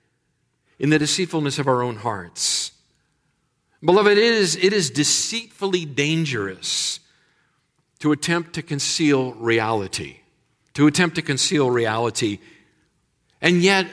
in 0.79 0.91
the 0.91 0.99
deceitfulness 0.99 1.59
of 1.59 1.67
our 1.67 1.83
own 1.83 1.97
hearts. 1.97 2.71
Beloved, 3.85 4.13
it 4.13 4.19
is, 4.19 4.55
it 4.55 4.73
is 4.73 4.91
deceitfully 4.91 5.85
dangerous 5.85 7.01
to 7.99 8.13
attempt 8.13 8.53
to 8.53 8.63
conceal 8.63 9.33
reality, 9.33 10.19
to 10.75 10.87
attempt 10.87 11.17
to 11.17 11.23
conceal 11.23 11.69
reality. 11.69 12.39
And 13.41 13.61
yet, 13.61 13.89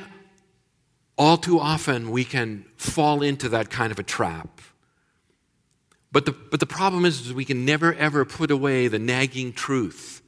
all 1.17 1.37
too 1.37 1.59
often, 1.59 2.11
we 2.11 2.23
can 2.23 2.65
fall 2.77 3.23
into 3.23 3.49
that 3.49 3.71
kind 3.71 3.91
of 3.91 3.97
a 3.97 4.03
trap. 4.03 4.61
But 6.15 6.25
the, 6.25 6.31
but 6.31 6.61
the 6.61 6.65
problem 6.65 7.03
is, 7.03 7.27
is 7.27 7.33
we 7.33 7.43
can 7.43 7.65
never 7.65 7.93
ever 7.93 8.23
put 8.23 8.49
away 8.49 8.87
the 8.87 8.97
nagging 8.97 9.51
truth 9.51 10.21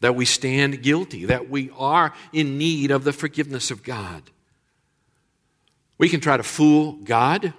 that 0.00 0.14
we 0.14 0.24
stand 0.24 0.82
guilty, 0.82 1.26
that 1.26 1.50
we 1.50 1.70
are 1.76 2.14
in 2.32 2.56
need 2.56 2.90
of 2.90 3.04
the 3.04 3.12
forgiveness 3.12 3.70
of 3.70 3.82
God. 3.82 4.22
We 5.98 6.08
can 6.08 6.20
try 6.20 6.38
to 6.38 6.42
fool 6.42 6.92
God 6.92 7.52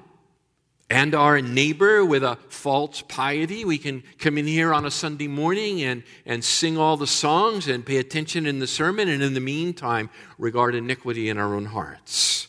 and 0.89 1.13
our 1.13 1.41
neighbor 1.41 2.03
with 2.03 2.23
a 2.23 2.39
false 2.47 3.03
piety. 3.03 3.65
We 3.65 3.77
can 3.77 4.01
come 4.17 4.39
in 4.39 4.47
here 4.47 4.73
on 4.73 4.88
a 4.88 4.91
Sunday 4.91 5.27
morning 5.27 5.83
and, 5.83 6.01
and 6.25 6.43
sing 6.43 6.75
all 6.75 6.97
the 6.97 7.05
songs 7.05 7.67
and 7.67 7.85
pay 7.85 7.97
attention 7.97 8.47
in 8.47 8.57
the 8.57 8.65
sermon, 8.65 9.07
and 9.07 9.21
in 9.21 9.35
the 9.35 9.39
meantime, 9.39 10.09
regard 10.39 10.73
iniquity 10.73 11.29
in 11.29 11.38
our 11.38 11.53
own 11.53 11.65
hearts 11.65 12.47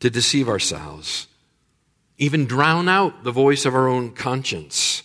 to 0.00 0.10
deceive 0.10 0.48
ourselves, 0.48 1.27
even 2.18 2.46
drown 2.46 2.88
out 2.88 3.24
the 3.24 3.30
voice 3.30 3.64
of 3.64 3.74
our 3.74 3.88
own 3.88 4.10
conscience. 4.10 5.02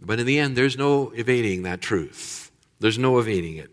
But 0.00 0.20
in 0.20 0.26
the 0.26 0.38
end, 0.38 0.56
there's 0.56 0.78
no 0.78 1.10
evading 1.10 1.64
that 1.64 1.80
truth, 1.80 2.50
there's 2.78 2.98
no 2.98 3.18
evading 3.18 3.56
it. 3.56 3.70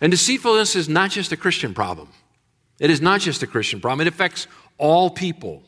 And 0.00 0.12
deceitfulness 0.12 0.76
is 0.76 0.88
not 0.88 1.10
just 1.10 1.32
a 1.32 1.36
Christian 1.36 1.74
problem. 1.74 2.08
It 2.78 2.90
is 2.90 3.00
not 3.00 3.20
just 3.20 3.42
a 3.42 3.46
Christian 3.46 3.80
problem. 3.80 4.06
It 4.06 4.12
affects 4.12 4.46
all 4.78 5.10
people. 5.10 5.64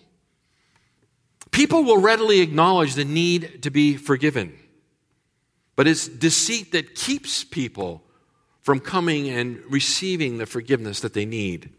People 1.51 1.83
will 1.83 2.01
readily 2.01 2.41
acknowledge 2.41 2.95
the 2.95 3.05
need 3.05 3.65
to 3.65 3.71
be 3.71 3.97
forgiven, 3.97 4.57
but 5.75 5.89
it's 5.89 6.07
deceit 6.07 6.71
that 6.73 6.95
keeps 6.95 7.43
people 7.43 8.05
from 8.61 8.79
coming 8.79 9.29
and 9.29 9.61
receiving 9.69 10.39
the 10.39 10.47
forgiveness 10.47 11.01
that 11.01 11.13
they 11.13 11.25
need. 11.25 11.71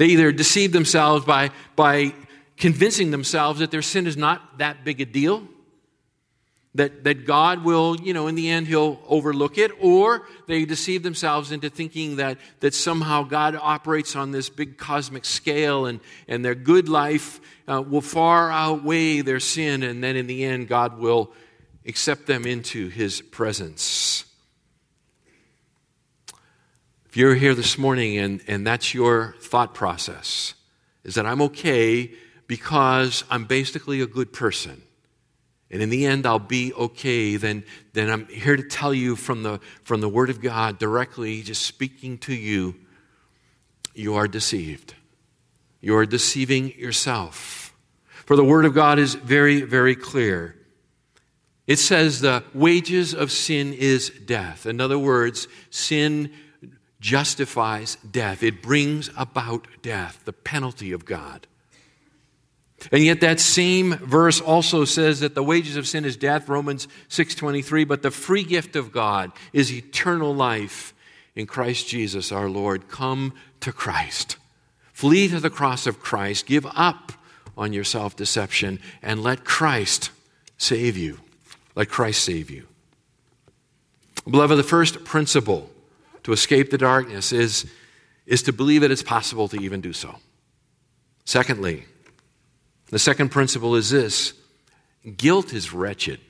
They 0.00 0.06
either 0.06 0.32
deceive 0.32 0.72
themselves 0.72 1.26
by, 1.26 1.50
by 1.76 2.14
convincing 2.56 3.10
themselves 3.10 3.58
that 3.58 3.70
their 3.70 3.82
sin 3.82 4.06
is 4.06 4.16
not 4.16 4.56
that 4.56 4.82
big 4.82 5.02
a 5.02 5.04
deal 5.04 5.46
that, 6.76 7.04
that 7.04 7.26
God 7.26 7.64
will, 7.64 7.96
you 8.00 8.14
know, 8.14 8.26
in 8.26 8.34
the 8.34 8.48
end, 8.48 8.66
He'll 8.66 8.98
overlook 9.08 9.58
it, 9.58 9.72
or 9.78 10.26
they 10.46 10.64
deceive 10.64 11.02
themselves 11.02 11.52
into 11.52 11.68
thinking 11.68 12.16
that, 12.16 12.38
that 12.60 12.72
somehow 12.72 13.24
God 13.24 13.58
operates 13.60 14.14
on 14.16 14.30
this 14.30 14.48
big 14.48 14.78
cosmic 14.78 15.26
scale 15.26 15.84
and, 15.84 16.00
and 16.28 16.42
their 16.42 16.54
good 16.54 16.88
life 16.88 17.38
uh, 17.68 17.82
will 17.82 18.00
far 18.00 18.50
outweigh 18.50 19.20
their 19.20 19.38
sin, 19.38 19.82
and 19.82 20.02
then 20.02 20.16
in 20.16 20.26
the 20.26 20.44
end, 20.44 20.66
God 20.66 20.98
will 20.98 21.30
accept 21.84 22.26
them 22.26 22.46
into 22.46 22.88
His 22.88 23.20
presence. 23.20 24.24
If 27.10 27.16
you're 27.16 27.34
here 27.34 27.54
this 27.54 27.76
morning 27.76 28.18
and, 28.18 28.40
and 28.46 28.66
that's 28.66 28.94
your 28.94 29.34
thought 29.40 29.74
process, 29.74 30.54
is 31.04 31.16
that 31.16 31.26
I'm 31.26 31.42
okay 31.42 32.10
because 32.46 33.24
I'm 33.28 33.44
basically 33.44 34.00
a 34.00 34.06
good 34.06 34.32
person 34.32 34.82
and 35.70 35.82
in 35.82 35.90
the 35.90 36.06
end 36.06 36.26
I'll 36.26 36.38
be 36.38 36.72
okay, 36.74 37.36
then, 37.36 37.64
then 37.92 38.10
I'm 38.10 38.26
here 38.26 38.56
to 38.56 38.62
tell 38.62 38.92
you 38.92 39.14
from 39.14 39.42
the, 39.42 39.60
from 39.84 40.00
the 40.00 40.08
Word 40.08 40.30
of 40.30 40.40
God 40.40 40.78
directly, 40.78 41.42
just 41.42 41.62
speaking 41.62 42.18
to 42.18 42.34
you, 42.34 42.74
you 43.94 44.14
are 44.14 44.26
deceived. 44.26 44.94
You 45.80 45.96
are 45.96 46.06
deceiving 46.06 46.76
yourself. 46.76 47.74
For 48.26 48.36
the 48.36 48.44
Word 48.44 48.64
of 48.64 48.74
God 48.74 48.98
is 48.98 49.14
very, 49.14 49.62
very 49.62 49.94
clear. 49.94 50.56
It 51.66 51.78
says 51.78 52.20
the 52.20 52.42
wages 52.52 53.14
of 53.14 53.30
sin 53.30 53.72
is 53.72 54.10
death. 54.10 54.66
In 54.66 54.80
other 54.80 54.98
words, 54.98 55.46
sin 55.70 56.32
justifies 57.00 57.96
death, 57.96 58.42
it 58.42 58.62
brings 58.62 59.10
about 59.16 59.66
death, 59.82 60.20
the 60.24 60.32
penalty 60.32 60.92
of 60.92 61.04
God. 61.04 61.46
And 62.92 63.02
yet 63.02 63.20
that 63.20 63.40
same 63.40 63.96
verse 63.98 64.40
also 64.40 64.84
says 64.84 65.20
that 65.20 65.34
the 65.34 65.42
wages 65.42 65.76
of 65.76 65.86
sin 65.86 66.04
is 66.04 66.16
death, 66.16 66.48
Romans 66.48 66.88
6:23, 67.08 67.84
but 67.84 68.02
the 68.02 68.10
free 68.10 68.42
gift 68.42 68.76
of 68.76 68.92
God 68.92 69.32
is 69.52 69.72
eternal 69.72 70.34
life 70.34 70.94
in 71.34 71.46
Christ 71.46 71.88
Jesus 71.88 72.32
our 72.32 72.48
Lord. 72.48 72.88
Come 72.88 73.34
to 73.60 73.72
Christ. 73.72 74.36
Flee 74.92 75.28
to 75.28 75.40
the 75.40 75.50
cross 75.50 75.86
of 75.86 76.00
Christ. 76.00 76.46
Give 76.46 76.66
up 76.74 77.12
on 77.56 77.72
your 77.72 77.84
self-deception 77.84 78.80
and 79.02 79.22
let 79.22 79.44
Christ 79.44 80.10
save 80.56 80.96
you. 80.96 81.20
Let 81.74 81.88
Christ 81.88 82.24
save 82.24 82.50
you. 82.50 82.66
Beloved, 84.28 84.58
the 84.58 84.62
first 84.62 85.04
principle 85.04 85.70
to 86.24 86.32
escape 86.32 86.70
the 86.70 86.78
darkness 86.78 87.32
is, 87.32 87.70
is 88.26 88.42
to 88.42 88.52
believe 88.52 88.82
that 88.82 88.90
it's 88.90 89.02
possible 89.02 89.48
to 89.48 89.56
even 89.56 89.80
do 89.80 89.92
so. 89.92 90.16
Secondly, 91.24 91.84
the 92.90 92.98
second 92.98 93.30
principle 93.30 93.76
is 93.76 93.90
this 93.90 94.34
guilt 95.16 95.52
is 95.52 95.72
wretched. 95.72 96.20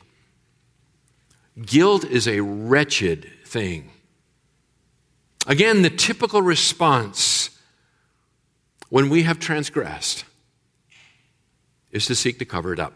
Guilt 1.61 2.05
is 2.05 2.29
a 2.29 2.41
wretched 2.41 3.29
thing. 3.45 3.91
Again, 5.47 5.83
the 5.83 5.91
typical 5.91 6.43
response 6.43 7.51
when 8.89 9.09
we 9.09 9.23
have 9.23 9.39
transgressed 9.39 10.25
is 11.91 12.07
to 12.07 12.15
seek 12.15 12.39
to 12.39 12.45
cover 12.45 12.73
it 12.73 12.79
up. 12.79 12.93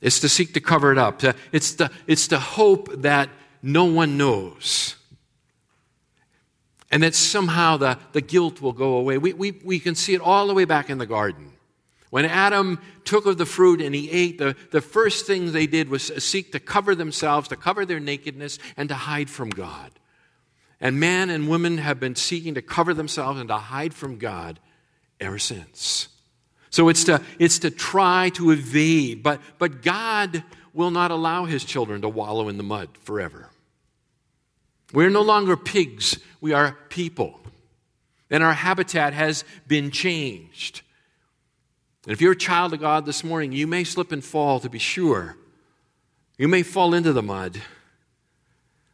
It's 0.00 0.20
to 0.20 0.28
seek 0.28 0.54
to 0.54 0.60
cover 0.60 0.92
it 0.92 0.98
up. 0.98 1.22
It's 1.52 1.74
to, 1.74 1.90
it's 2.06 2.28
to 2.28 2.38
hope 2.38 2.88
that 3.02 3.28
no 3.62 3.84
one 3.84 4.16
knows. 4.16 4.96
And 6.90 7.02
that 7.02 7.14
somehow 7.14 7.76
the, 7.76 7.98
the 8.12 8.20
guilt 8.20 8.60
will 8.60 8.72
go 8.72 8.94
away. 8.94 9.18
We, 9.18 9.32
we, 9.32 9.52
we 9.64 9.80
can 9.80 9.94
see 9.94 10.14
it 10.14 10.20
all 10.20 10.46
the 10.46 10.54
way 10.54 10.64
back 10.64 10.88
in 10.88 10.98
the 10.98 11.06
garden. 11.06 11.52
When 12.10 12.24
Adam 12.24 12.80
took 13.04 13.26
of 13.26 13.38
the 13.38 13.46
fruit 13.46 13.80
and 13.80 13.94
he 13.94 14.10
ate, 14.10 14.38
the, 14.38 14.56
the 14.70 14.80
first 14.80 15.26
thing 15.26 15.52
they 15.52 15.66
did 15.66 15.88
was 15.88 16.04
seek 16.24 16.52
to 16.52 16.60
cover 16.60 16.94
themselves, 16.94 17.48
to 17.48 17.56
cover 17.56 17.84
their 17.84 18.00
nakedness, 18.00 18.58
and 18.76 18.88
to 18.88 18.94
hide 18.94 19.28
from 19.28 19.50
God. 19.50 19.90
And 20.80 21.00
man 21.00 21.30
and 21.30 21.48
woman 21.48 21.78
have 21.78 21.98
been 21.98 22.14
seeking 22.14 22.54
to 22.54 22.62
cover 22.62 22.94
themselves 22.94 23.40
and 23.40 23.48
to 23.48 23.56
hide 23.56 23.92
from 23.92 24.18
God 24.18 24.60
ever 25.20 25.38
since. 25.38 26.08
So 26.70 26.88
it's 26.88 27.04
to, 27.04 27.22
it's 27.38 27.58
to 27.60 27.70
try 27.70 28.30
to 28.30 28.50
evade, 28.50 29.22
but, 29.22 29.40
but 29.58 29.82
God 29.82 30.44
will 30.74 30.90
not 30.90 31.10
allow 31.10 31.46
his 31.46 31.64
children 31.64 32.02
to 32.02 32.08
wallow 32.08 32.48
in 32.48 32.58
the 32.58 32.62
mud 32.62 32.90
forever. 33.00 33.48
We're 34.92 35.10
no 35.10 35.22
longer 35.22 35.56
pigs, 35.56 36.18
we 36.40 36.52
are 36.52 36.76
people. 36.88 37.40
And 38.30 38.42
our 38.42 38.54
habitat 38.54 39.12
has 39.12 39.44
been 39.66 39.90
changed. 39.90 40.82
And 42.04 42.12
if 42.12 42.20
you're 42.20 42.32
a 42.32 42.36
child 42.36 42.72
of 42.72 42.80
God 42.80 43.04
this 43.04 43.24
morning, 43.24 43.52
you 43.52 43.66
may 43.66 43.84
slip 43.84 44.12
and 44.12 44.24
fall 44.24 44.60
to 44.60 44.70
be 44.70 44.78
sure. 44.78 45.36
You 46.38 46.48
may 46.48 46.62
fall 46.62 46.94
into 46.94 47.12
the 47.12 47.22
mud, 47.22 47.60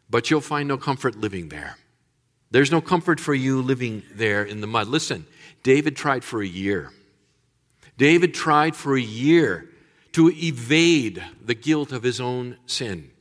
but 0.08 0.30
you'll 0.30 0.40
find 0.40 0.68
no 0.68 0.76
comfort 0.76 1.16
living 1.16 1.48
there. 1.48 1.76
There's 2.50 2.72
no 2.72 2.80
comfort 2.80 3.20
for 3.20 3.34
you 3.34 3.62
living 3.62 4.02
there 4.14 4.44
in 4.44 4.60
the 4.60 4.66
mud. 4.66 4.88
Listen, 4.88 5.26
David 5.62 5.96
tried 5.96 6.24
for 6.24 6.42
a 6.42 6.46
year. 6.46 6.90
David 7.96 8.34
tried 8.34 8.76
for 8.76 8.96
a 8.96 9.00
year 9.00 9.68
to 10.12 10.30
evade 10.30 11.22
the 11.44 11.54
guilt 11.54 11.92
of 11.92 12.02
his 12.02 12.20
own 12.20 12.58
sin. 12.66 13.11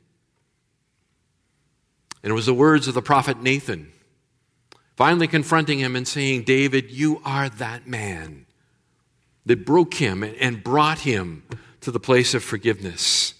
And 2.22 2.30
it 2.30 2.34
was 2.34 2.46
the 2.46 2.54
words 2.54 2.88
of 2.88 2.94
the 2.94 3.02
prophet 3.02 3.42
Nathan 3.42 3.92
finally 4.96 5.26
confronting 5.26 5.78
him 5.78 5.96
and 5.96 6.06
saying, 6.06 6.44
David, 6.44 6.90
you 6.90 7.20
are 7.24 7.48
that 7.48 7.86
man 7.86 8.46
that 9.46 9.66
broke 9.66 9.94
him 9.94 10.22
and 10.22 10.62
brought 10.62 11.00
him 11.00 11.42
to 11.80 11.90
the 11.90 11.98
place 11.98 12.34
of 12.34 12.44
forgiveness. 12.44 13.34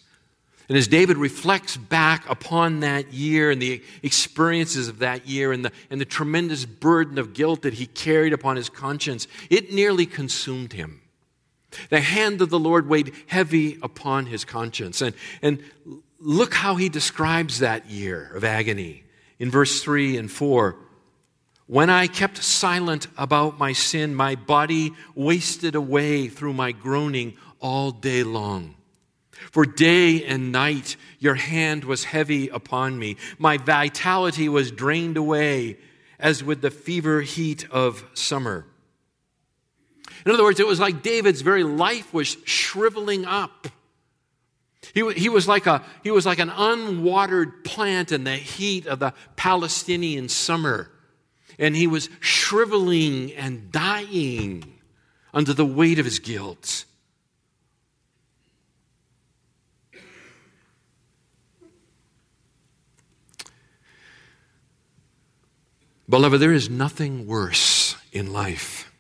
And 0.69 0.79
as 0.79 0.89
David 0.89 1.19
reflects 1.19 1.77
back 1.77 2.29
upon 2.29 2.81
that 2.81 3.13
year 3.13 3.51
and 3.51 3.61
the 3.61 3.83
experiences 4.03 4.89
of 4.89 5.01
that 5.01 5.29
year 5.29 5.53
and 5.53 5.65
the, 5.65 5.73
and 5.91 6.01
the 6.01 6.05
tremendous 6.05 6.65
burden 6.65 7.19
of 7.19 7.35
guilt 7.35 7.63
that 7.63 7.75
he 7.75 7.87
carried 7.87 8.33
upon 8.33 8.57
his 8.57 8.69
conscience, 8.69 9.29
it 9.51 9.73
nearly 9.73 10.07
consumed 10.07 10.73
him. 10.73 11.03
The 11.91 12.01
hand 12.01 12.41
of 12.43 12.51
the 12.51 12.59
Lord 12.59 12.89
weighed 12.89 13.13
heavy 13.27 13.79
upon 13.83 14.27
his 14.27 14.45
conscience. 14.45 15.01
And, 15.01 15.15
and 15.43 15.63
look 16.23 16.55
how 16.55 16.77
he 16.77 16.89
describes 16.89 17.59
that 17.59 17.91
year 17.91 18.31
of 18.35 18.45
agony 18.45 19.05
in 19.39 19.51
verse 19.51 19.83
3 19.83 20.17
and 20.17 20.31
4. 20.31 20.77
When 21.67 21.91
I 21.91 22.07
kept 22.07 22.43
silent 22.43 23.09
about 23.17 23.59
my 23.59 23.73
sin, 23.73 24.15
my 24.15 24.37
body 24.37 24.93
wasted 25.15 25.75
away 25.75 26.29
through 26.29 26.53
my 26.53 26.73
groaning 26.73 27.37
all 27.61 27.91
day 27.91 28.23
long. 28.23 28.77
For 29.51 29.67
day 29.67 30.25
and 30.25 30.53
night 30.53 30.97
your 31.19 31.35
hand 31.35 31.85
was 31.85 32.05
heavy 32.05 32.49
upon 32.49 32.99
me. 32.99 33.17
My 33.39 33.57
vitality 33.57 34.49
was 34.49 34.71
drained 34.71 35.17
away 35.17 35.79
as 36.19 36.45
with 36.45 36.63
the 36.63 36.71
fever 36.71 37.21
heat 37.23 37.67
of 37.71 38.05
summer. 38.15 38.65
In 40.25 40.31
other 40.31 40.45
words, 40.45 40.61
it 40.61 40.67
was 40.67 40.79
like 40.79 41.03
David's 41.03 41.41
very 41.41 41.65
life 41.65 42.15
was 42.15 42.37
shriveling 42.45 43.25
up. 43.25 43.67
He, 44.95 45.13
he, 45.13 45.29
was 45.29 45.47
like 45.47 45.67
a, 45.67 45.83
he 46.03 46.11
was 46.11 46.27
like 46.27 46.39
an 46.39 46.51
unwatered 46.51 47.65
plant 47.65 48.13
in 48.13 48.25
the 48.25 48.37
heat 48.37 48.87
of 48.87 48.99
the 48.99 49.15
Palestinian 49.37 50.29
summer 50.29 50.91
and 51.59 51.77
he 51.77 51.87
was 51.87 52.09
shriveling 52.21 53.33
and 53.33 53.71
dying 53.71 54.81
under 55.35 55.53
the 55.53 55.67
weight 55.67 55.99
of 55.99 56.05
his 56.05 56.19
guilt. 56.19 56.85
Beloved, 66.09 66.41
there 66.41 66.53
is 66.53 66.69
nothing 66.69 67.27
worse 67.27 67.97
in 68.13 68.33
life 68.33 68.93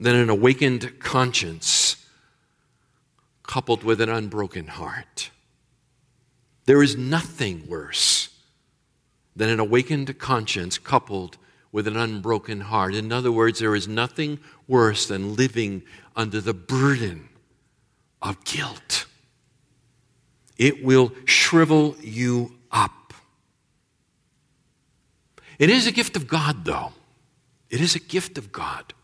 than 0.00 0.16
an 0.16 0.30
awakened 0.30 0.98
conscience 0.98 2.01
coupled 3.52 3.84
with 3.84 4.00
an 4.00 4.08
unbroken 4.08 4.66
heart. 4.66 5.30
There 6.64 6.82
is 6.82 6.96
nothing 6.96 7.68
worse 7.68 8.30
than 9.36 9.50
an 9.50 9.60
awakened 9.60 10.18
conscience 10.18 10.78
coupled 10.78 11.36
with 11.70 11.86
an 11.86 11.94
unbroken 11.94 12.60
heart. 12.60 12.94
In 12.94 13.12
other 13.12 13.30
words, 13.30 13.58
there 13.58 13.76
is 13.76 13.86
nothing 13.86 14.38
worse 14.66 15.06
than 15.06 15.36
living 15.36 15.82
under 16.16 16.40
the 16.40 16.54
burden 16.54 17.28
of 18.22 18.42
guilt. 18.44 19.04
It 20.56 20.82
will 20.82 21.12
shrivel 21.26 21.94
you 22.00 22.56
up. 22.70 23.12
It 25.58 25.68
is 25.68 25.86
a 25.86 25.92
gift 25.92 26.16
of 26.16 26.26
God, 26.26 26.64
though. 26.64 26.92
It 27.68 27.82
is 27.82 27.94
a 27.94 28.00
gift 28.00 28.38
of 28.38 28.50
God. 28.50 28.94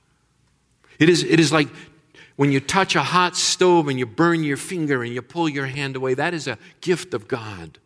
It 0.98 1.10
is, 1.10 1.22
it 1.22 1.38
is 1.38 1.52
like 1.52 1.68
when 2.38 2.52
you 2.52 2.60
touch 2.60 2.94
a 2.94 3.02
hot 3.02 3.36
stove 3.36 3.88
and 3.88 3.98
you 3.98 4.06
burn 4.06 4.44
your 4.44 4.56
finger 4.56 5.02
and 5.02 5.12
you 5.12 5.20
pull 5.20 5.48
your 5.48 5.66
hand 5.66 5.96
away. 5.96 6.14
That 6.14 6.34
is 6.34 6.46
a 6.46 6.56
gift 6.80 7.12
of 7.12 7.26
God. 7.26 7.80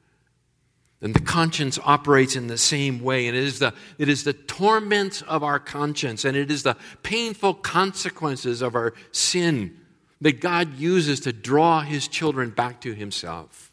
And 1.00 1.14
the 1.14 1.20
conscience 1.20 1.78
operates 1.82 2.36
in 2.36 2.48
the 2.48 2.58
same 2.58 3.00
way. 3.00 3.28
And 3.28 3.36
it 3.36 3.44
is 3.44 3.60
the, 3.60 3.72
it 3.96 4.10
is 4.10 4.24
the 4.24 4.34
torment 4.34 5.22
of 5.26 5.42
our 5.42 5.58
conscience 5.58 6.26
and 6.26 6.36
it 6.36 6.50
is 6.50 6.64
the 6.64 6.76
painful 7.02 7.54
consequences 7.54 8.60
of 8.60 8.74
our 8.74 8.92
sin 9.10 9.74
that 10.20 10.42
God 10.42 10.76
uses 10.78 11.20
to 11.20 11.32
draw 11.32 11.80
his 11.80 12.06
children 12.06 12.50
back 12.50 12.82
to 12.82 12.92
himself. 12.92 13.72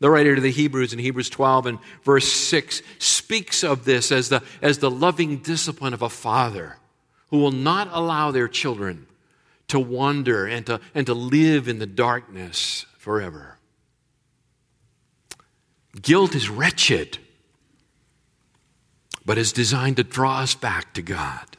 The 0.00 0.08
writer 0.08 0.34
to 0.34 0.40
the 0.40 0.50
Hebrews 0.50 0.94
in 0.94 0.98
Hebrews 0.98 1.28
12 1.28 1.66
and 1.66 1.78
verse 2.04 2.32
6 2.32 2.80
speaks 2.98 3.62
of 3.62 3.84
this 3.84 4.10
as 4.10 4.30
the, 4.30 4.42
as 4.62 4.78
the 4.78 4.90
loving 4.90 5.40
discipline 5.40 5.92
of 5.92 6.00
a 6.00 6.08
father 6.08 6.78
who 7.28 7.36
will 7.36 7.52
not 7.52 7.90
allow 7.92 8.30
their 8.30 8.48
children 8.48 9.08
to 9.68 9.78
wander 9.78 10.46
and 10.46 10.66
to, 10.66 10.80
and 10.94 11.06
to 11.06 11.14
live 11.14 11.68
in 11.68 11.78
the 11.78 11.86
darkness 11.86 12.86
forever. 12.98 13.58
Guilt 16.00 16.34
is 16.34 16.48
wretched, 16.50 17.18
but 19.24 19.38
is 19.38 19.52
designed 19.52 19.96
to 19.96 20.04
draw 20.04 20.40
us 20.40 20.54
back 20.54 20.92
to 20.94 21.02
God. 21.02 21.56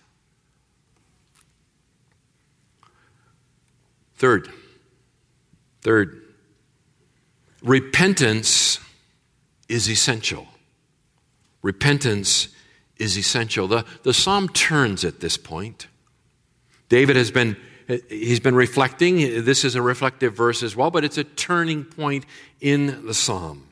Third, 4.16 4.50
third, 5.82 6.22
repentance 7.62 8.80
is 9.68 9.90
essential. 9.90 10.48
Repentance 11.62 12.50
is 12.98 13.18
essential. 13.18 13.68
The, 13.68 13.86
the 14.04 14.14
psalm 14.14 14.48
turns 14.50 15.04
at 15.04 15.20
this 15.20 15.38
point. 15.38 15.88
David 16.88 17.16
has 17.16 17.32
been 17.32 17.58
he's 18.10 18.40
been 18.40 18.56
reflecting. 18.56 19.44
This 19.46 19.64
is 19.64 19.76
a 19.76 19.82
reflective 19.82 20.36
verse 20.36 20.64
as 20.64 20.76
well, 20.76 20.92
but 20.92 21.04
it's 21.04 21.18
a 21.18 21.24
turning 21.24 21.84
point 21.84 22.26
in 22.60 23.06
the 23.06 23.14
psalm. 23.14 23.68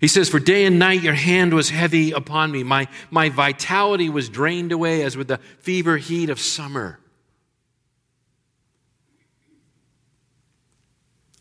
He 0.00 0.08
says, 0.08 0.28
For 0.28 0.38
day 0.38 0.66
and 0.66 0.78
night 0.78 1.02
your 1.02 1.14
hand 1.14 1.54
was 1.54 1.70
heavy 1.70 2.12
upon 2.12 2.52
me. 2.52 2.62
My, 2.62 2.88
my 3.10 3.30
vitality 3.30 4.08
was 4.08 4.28
drained 4.28 4.72
away 4.72 5.02
as 5.02 5.16
with 5.16 5.28
the 5.28 5.38
fever 5.60 5.96
heat 5.96 6.30
of 6.30 6.38
summer. 6.38 6.98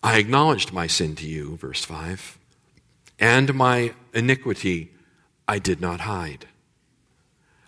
I 0.02 0.18
acknowledged 0.18 0.74
my 0.74 0.88
sin 0.88 1.16
to 1.18 1.28
you, 1.28 1.58
verse 1.58 1.86
5, 1.86 2.38
and 3.20 3.54
my 3.54 3.94
iniquity 4.14 4.92
I 5.48 5.60
did 5.60 5.80
not 5.80 6.02
hide. 6.02 6.48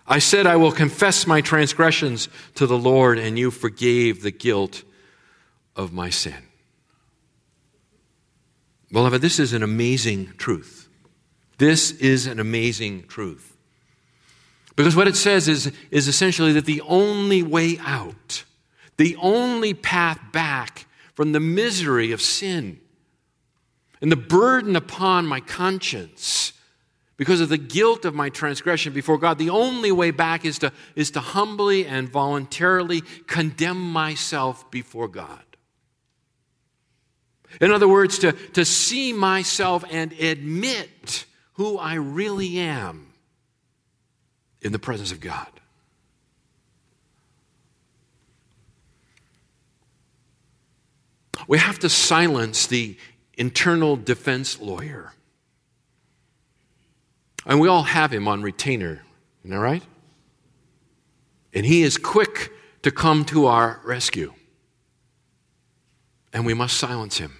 I 0.08 0.18
said, 0.20 0.46
I 0.46 0.56
will 0.56 0.72
confess 0.72 1.26
my 1.26 1.40
transgressions 1.40 2.28
to 2.54 2.66
the 2.66 2.78
Lord, 2.78 3.18
and 3.18 3.38
you 3.38 3.50
forgave 3.50 4.22
the 4.22 4.30
guilt 4.30 4.84
of 5.74 5.92
my 5.92 6.10
sin. 6.10 6.46
Beloved, 8.92 9.20
this 9.20 9.40
is 9.40 9.52
an 9.52 9.62
amazing 9.62 10.32
truth. 10.36 10.88
This 11.58 11.90
is 11.92 12.26
an 12.26 12.38
amazing 12.38 13.06
truth. 13.08 13.56
Because 14.76 14.94
what 14.94 15.08
it 15.08 15.16
says 15.16 15.48
is, 15.48 15.72
is 15.90 16.06
essentially 16.06 16.52
that 16.52 16.66
the 16.66 16.82
only 16.82 17.42
way 17.42 17.78
out, 17.80 18.44
the 18.98 19.16
only 19.16 19.74
path 19.74 20.20
back 20.32 20.86
from 21.14 21.32
the 21.32 21.40
misery 21.40 22.12
of 22.12 22.20
sin 22.20 22.78
and 24.00 24.12
the 24.12 24.16
burden 24.16 24.76
upon 24.76 25.26
my 25.26 25.40
conscience 25.40 26.52
because 27.16 27.40
of 27.40 27.48
the 27.48 27.58
guilt 27.58 28.04
of 28.04 28.14
my 28.14 28.28
transgression 28.28 28.92
before 28.92 29.18
God, 29.18 29.38
the 29.38 29.50
only 29.50 29.90
way 29.90 30.10
back 30.10 30.44
is 30.44 30.58
to, 30.58 30.72
is 30.94 31.10
to 31.12 31.20
humbly 31.20 31.86
and 31.86 32.08
voluntarily 32.08 33.02
condemn 33.26 33.80
myself 33.80 34.70
before 34.70 35.08
God. 35.08 35.40
In 37.60 37.70
other 37.70 37.88
words, 37.88 38.18
to, 38.18 38.32
to 38.32 38.64
see 38.64 39.12
myself 39.12 39.84
and 39.90 40.12
admit 40.12 41.24
who 41.54 41.78
I 41.78 41.94
really 41.94 42.58
am 42.58 43.12
in 44.60 44.72
the 44.72 44.78
presence 44.78 45.10
of 45.10 45.20
God. 45.20 45.48
We 51.48 51.58
have 51.58 51.78
to 51.78 51.88
silence 51.88 52.66
the 52.66 52.98
internal 53.38 53.96
defense 53.96 54.60
lawyer. 54.60 55.12
And 57.46 57.60
we 57.60 57.68
all 57.68 57.84
have 57.84 58.12
him 58.12 58.26
on 58.26 58.42
retainer, 58.42 59.02
isn't 59.44 59.50
that 59.50 59.58
right? 59.58 59.84
And 61.54 61.64
he 61.64 61.82
is 61.82 61.96
quick 61.96 62.52
to 62.82 62.90
come 62.90 63.24
to 63.26 63.46
our 63.46 63.80
rescue. 63.84 64.32
And 66.32 66.44
we 66.44 66.54
must 66.54 66.76
silence 66.76 67.18
him. 67.18 67.36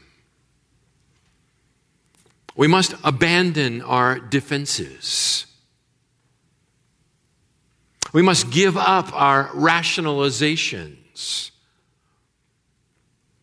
We 2.54 2.68
must 2.68 2.94
abandon 3.04 3.82
our 3.82 4.18
defenses. 4.18 5.46
We 8.12 8.22
must 8.22 8.50
give 8.50 8.78
up 8.78 9.12
our 9.12 9.48
rationalizations. 9.48 11.50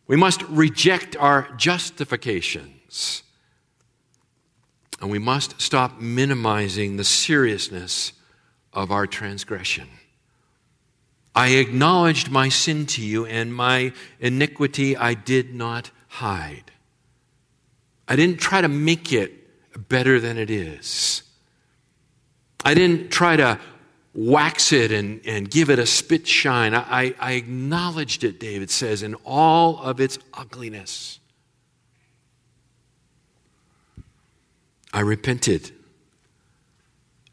We 0.07 0.15
must 0.15 0.41
reject 0.43 1.15
our 1.15 1.49
justifications. 1.57 3.21
And 5.03 5.11
we 5.11 5.19
must 5.19 5.59
stop 5.59 5.99
minimizing 5.99 6.95
the 6.95 7.03
seriousness 7.03 8.13
of 8.71 8.89
our 8.89 9.05
transgression. 9.05 9.89
I 11.35 11.55
acknowledged 11.55 12.31
my 12.31 12.47
sin 12.47 12.85
to 12.85 13.01
you, 13.01 13.25
and 13.25 13.53
my 13.53 13.91
iniquity 14.21 14.95
I 14.95 15.13
did 15.13 15.53
not 15.53 15.91
hide. 16.07 16.71
I 18.07 18.15
didn't 18.15 18.39
try 18.39 18.61
to 18.61 18.69
make 18.69 19.11
it 19.11 19.89
better 19.89 20.21
than 20.21 20.37
it 20.37 20.49
is. 20.49 21.23
I 22.63 22.73
didn't 22.73 23.11
try 23.11 23.35
to 23.35 23.59
wax 24.13 24.71
it 24.71 24.93
and, 24.93 25.19
and 25.25 25.51
give 25.51 25.69
it 25.69 25.79
a 25.79 25.85
spit 25.85 26.25
shine. 26.25 26.73
I, 26.73 27.13
I 27.19 27.33
acknowledged 27.33 28.23
it, 28.23 28.39
David 28.39 28.71
says, 28.71 29.03
in 29.03 29.15
all 29.25 29.81
of 29.81 29.99
its 29.99 30.17
ugliness. 30.33 31.19
I 34.93 35.01
repented. 35.01 35.71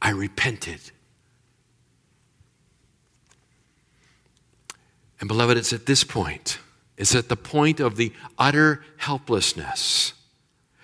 I 0.03 0.11
repented. 0.11 0.81
And 5.21 5.29
beloved, 5.29 5.59
it's 5.59 5.73
at 5.75 5.85
this 5.85 6.03
point, 6.03 6.59
it's 6.97 7.15
at 7.15 7.29
the 7.29 7.37
point 7.37 7.79
of 7.79 7.97
the 7.97 8.13
utter 8.39 8.83
helplessness 8.97 10.15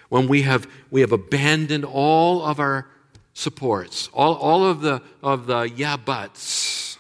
when 0.09 0.29
we 0.29 0.43
have, 0.43 0.69
we 0.91 1.01
have 1.01 1.13
abandoned 1.13 1.85
all 1.85 2.45
of 2.45 2.61
our 2.61 2.87
supports, 3.33 4.09
all, 4.13 4.35
all 4.35 4.65
of, 4.65 4.81
the, 4.81 5.03
of 5.23 5.47
the 5.47 5.63
yeah 5.75 5.97
buts, 5.97 6.99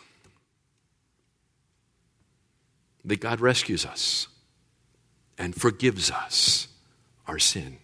that 3.04 3.20
God 3.20 3.40
rescues 3.40 3.86
us 3.86 4.26
and 5.38 5.54
forgives 5.54 6.10
us 6.10 6.68
our 7.28 7.38
sin. 7.38 7.78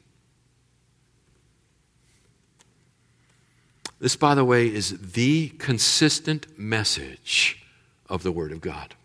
This, 4.02 4.16
by 4.16 4.34
the 4.34 4.44
way, 4.44 4.66
is 4.66 5.12
the 5.12 5.50
consistent 5.60 6.58
message 6.58 7.64
of 8.08 8.24
the 8.24 8.32
Word 8.32 8.50
of 8.50 8.60
God. 8.60 8.96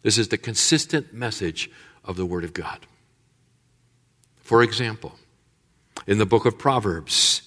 This 0.00 0.16
is 0.16 0.28
the 0.28 0.38
consistent 0.38 1.12
message 1.12 1.70
of 2.02 2.16
the 2.16 2.24
Word 2.24 2.42
of 2.42 2.54
God. 2.54 2.86
For 4.38 4.62
example, 4.62 5.16
in 6.06 6.16
the 6.16 6.24
book 6.24 6.46
of 6.46 6.56
Proverbs, 6.56 7.42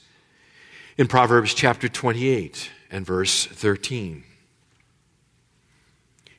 in 0.95 1.07
Proverbs 1.07 1.55
chapter 1.55 1.89
28 1.89 2.69
and 2.91 3.03
verse 3.03 3.47
13, 3.47 4.23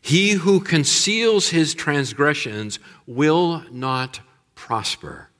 he 0.00 0.30
who 0.34 0.60
conceals 0.60 1.48
his 1.48 1.74
transgressions 1.74 2.78
will 3.04 3.64
not 3.72 4.20
prosper, 4.54 5.30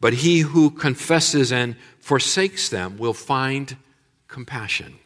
but 0.00 0.14
he 0.14 0.40
who 0.40 0.70
confesses 0.70 1.52
and 1.52 1.76
forsakes 1.98 2.68
them 2.68 2.98
will 2.98 3.14
find 3.14 3.76
compassion. 4.28 4.98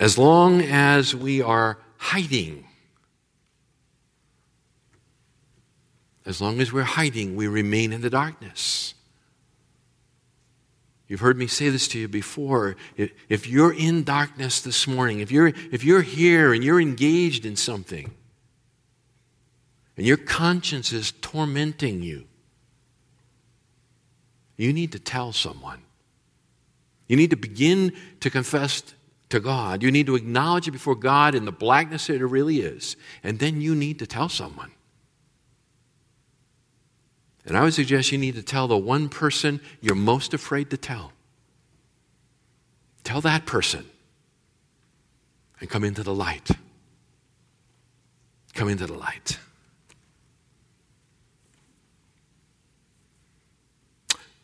As 0.00 0.16
long 0.16 0.62
as 0.62 1.14
we 1.14 1.42
are 1.42 1.78
hiding 1.96 2.64
As 6.28 6.42
long 6.42 6.60
as 6.60 6.70
we're 6.70 6.82
hiding, 6.82 7.36
we 7.36 7.48
remain 7.48 7.90
in 7.90 8.02
the 8.02 8.10
darkness. 8.10 8.92
You've 11.08 11.20
heard 11.20 11.38
me 11.38 11.46
say 11.46 11.70
this 11.70 11.88
to 11.88 11.98
you 11.98 12.06
before. 12.06 12.76
If 12.98 13.48
you're 13.48 13.72
in 13.72 14.04
darkness 14.04 14.60
this 14.60 14.86
morning, 14.86 15.20
if 15.20 15.32
you're, 15.32 15.54
if 15.72 15.84
you're 15.84 16.02
here 16.02 16.52
and 16.52 16.62
you're 16.62 16.82
engaged 16.82 17.46
in 17.46 17.56
something, 17.56 18.10
and 19.96 20.06
your 20.06 20.18
conscience 20.18 20.92
is 20.92 21.12
tormenting 21.22 22.02
you, 22.02 22.27
you 24.58 24.72
need 24.74 24.92
to 24.92 24.98
tell 24.98 25.32
someone. 25.32 25.80
You 27.06 27.16
need 27.16 27.30
to 27.30 27.36
begin 27.36 27.94
to 28.20 28.28
confess 28.28 28.82
to 29.30 29.40
God. 29.40 29.82
You 29.82 29.90
need 29.90 30.06
to 30.06 30.16
acknowledge 30.16 30.68
it 30.68 30.72
before 30.72 30.94
God 30.94 31.34
in 31.34 31.46
the 31.46 31.52
blackness 31.52 32.08
that 32.08 32.16
it 32.16 32.26
really 32.26 32.60
is. 32.60 32.96
And 33.22 33.38
then 33.38 33.62
you 33.62 33.74
need 33.74 33.98
to 34.00 34.06
tell 34.06 34.28
someone. 34.28 34.72
And 37.46 37.56
I 37.56 37.62
would 37.62 37.72
suggest 37.72 38.12
you 38.12 38.18
need 38.18 38.34
to 38.34 38.42
tell 38.42 38.68
the 38.68 38.76
one 38.76 39.08
person 39.08 39.60
you're 39.80 39.94
most 39.94 40.34
afraid 40.34 40.68
to 40.70 40.76
tell. 40.76 41.12
Tell 43.04 43.22
that 43.22 43.46
person 43.46 43.86
and 45.60 45.70
come 45.70 45.84
into 45.84 46.02
the 46.02 46.14
light. 46.14 46.50
Come 48.54 48.68
into 48.68 48.86
the 48.86 48.94
light. 48.94 49.38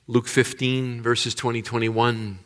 Luke 0.07 0.29
15, 0.29 1.01
verses 1.01 1.35
20, 1.35 1.62
21. 1.62 2.38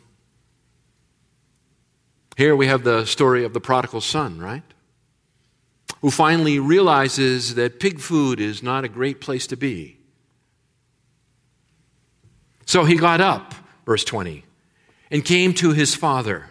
Here 2.37 2.55
we 2.55 2.67
have 2.67 2.85
the 2.85 3.03
story 3.03 3.43
of 3.43 3.51
the 3.51 3.59
prodigal 3.59 3.99
son, 3.99 4.39
right? 4.39 4.63
Who 6.01 6.09
finally 6.09 6.57
realizes 6.57 7.55
that 7.55 7.81
pig 7.81 7.99
food 7.99 8.39
is 8.39 8.63
not 8.63 8.85
a 8.85 8.87
great 8.87 9.19
place 9.19 9.45
to 9.47 9.57
be. 9.57 9.97
So 12.65 12.85
he 12.85 12.95
got 12.95 13.19
up, 13.19 13.53
verse 13.85 14.05
20, 14.05 14.45
and 15.11 15.25
came 15.25 15.53
to 15.55 15.73
his 15.73 15.95
father. 15.95 16.45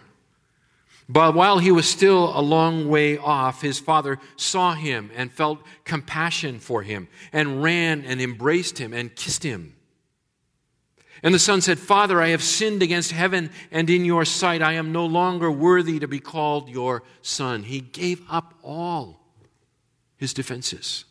But 1.07 1.33
while 1.33 1.57
he 1.57 1.71
was 1.71 1.89
still 1.89 2.37
a 2.37 2.41
long 2.41 2.87
way 2.87 3.17
off, 3.17 3.63
his 3.63 3.79
father 3.79 4.19
saw 4.35 4.75
him 4.75 5.09
and 5.15 5.31
felt 5.31 5.63
compassion 5.85 6.59
for 6.59 6.83
him 6.83 7.07
and 7.33 7.63
ran 7.63 8.03
and 8.03 8.21
embraced 8.21 8.77
him 8.77 8.93
and 8.93 9.15
kissed 9.15 9.41
him. 9.41 9.73
And 11.21 11.33
the 11.33 11.39
son 11.39 11.61
said, 11.61 11.79
Father, 11.79 12.21
I 12.21 12.29
have 12.29 12.43
sinned 12.43 12.81
against 12.81 13.11
heaven 13.11 13.49
and 13.71 13.89
in 13.89 14.05
your 14.05 14.23
sight. 14.25 14.61
I 14.61 14.73
am 14.73 14.91
no 14.91 15.05
longer 15.05 15.51
worthy 15.51 15.99
to 15.99 16.07
be 16.07 16.19
called 16.19 16.69
your 16.69 17.03
son. 17.21 17.63
He 17.63 17.81
gave 17.81 18.21
up 18.29 18.53
all 18.63 19.19
his 20.15 20.33
defenses, 20.33 21.05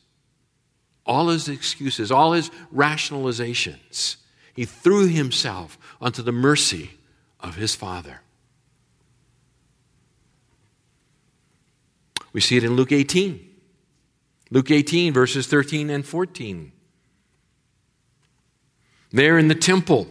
all 1.04 1.28
his 1.28 1.48
excuses, 1.48 2.10
all 2.10 2.32
his 2.32 2.50
rationalizations. 2.74 4.16
He 4.54 4.64
threw 4.64 5.08
himself 5.08 5.78
onto 6.00 6.22
the 6.22 6.32
mercy 6.32 6.92
of 7.40 7.56
his 7.56 7.74
Father. 7.74 8.22
We 12.32 12.40
see 12.40 12.56
it 12.56 12.64
in 12.64 12.76
Luke 12.76 12.92
18. 12.92 13.44
Luke 14.50 14.70
18, 14.70 15.12
verses 15.12 15.46
13 15.46 15.90
and 15.90 16.06
14. 16.06 16.72
There 19.10 19.38
in 19.38 19.48
the 19.48 19.54
temple, 19.54 20.06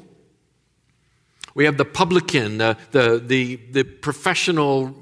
we 1.53 1.65
have 1.65 1.77
the 1.77 1.86
publican, 1.86 2.60
the, 2.60 2.77
the, 2.91 3.19
the, 3.19 3.55
the 3.71 3.83
professional 3.83 4.95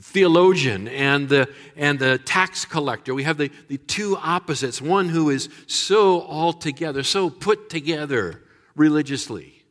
theologian 0.00 0.88
and 0.88 1.28
the, 1.28 1.48
and 1.76 1.98
the 1.98 2.18
tax 2.18 2.64
collector. 2.64 3.14
We 3.14 3.22
have 3.22 3.38
the, 3.38 3.50
the 3.68 3.78
two 3.78 4.16
opposites 4.16 4.82
one 4.82 5.08
who 5.08 5.30
is 5.30 5.48
so 5.68 6.22
all 6.22 6.52
together, 6.52 7.04
so 7.04 7.30
put 7.30 7.70
together 7.70 8.42
religiously. 8.74 9.62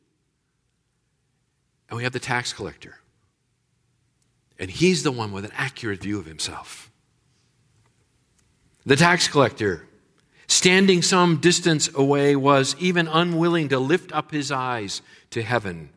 And 1.89 1.97
we 1.97 2.03
have 2.03 2.13
the 2.13 2.19
tax 2.19 2.53
collector. 2.53 2.95
And 4.57 4.69
he's 4.69 5.03
the 5.03 5.11
one 5.11 5.33
with 5.33 5.43
an 5.43 5.51
accurate 5.55 6.01
view 6.01 6.19
of 6.19 6.25
himself. 6.25 6.89
The 8.85 8.95
tax 8.95 9.27
collector, 9.27 9.88
standing 10.49 11.01
some 11.01 11.37
distance 11.37 11.89
away, 11.95 12.35
was 12.35 12.75
even 12.77 13.07
unwilling 13.07 13.69
to 13.69 13.79
lift 13.79 14.11
up 14.11 14.31
his 14.31 14.51
eyes 14.51 15.01
to 15.29 15.41
heaven 15.41 15.89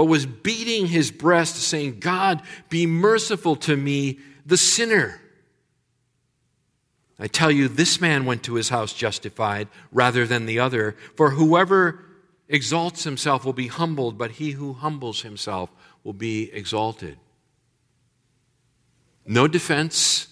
but 0.00 0.06
was 0.06 0.24
beating 0.24 0.86
his 0.86 1.10
breast, 1.10 1.56
saying, 1.56 2.00
God, 2.00 2.40
be 2.70 2.86
merciful 2.86 3.54
to 3.56 3.76
me, 3.76 4.18
the 4.46 4.56
sinner. 4.56 5.20
I 7.18 7.26
tell 7.26 7.50
you, 7.50 7.68
this 7.68 8.00
man 8.00 8.24
went 8.24 8.42
to 8.44 8.54
his 8.54 8.70
house 8.70 8.94
justified 8.94 9.68
rather 9.92 10.26
than 10.26 10.46
the 10.46 10.58
other. 10.58 10.96
For 11.16 11.32
whoever 11.32 12.02
exalts 12.48 13.04
himself 13.04 13.44
will 13.44 13.52
be 13.52 13.66
humbled, 13.66 14.16
but 14.16 14.30
he 14.30 14.52
who 14.52 14.72
humbles 14.72 15.20
himself 15.20 15.70
will 16.02 16.14
be 16.14 16.50
exalted. 16.50 17.18
No 19.26 19.46
defense, 19.46 20.28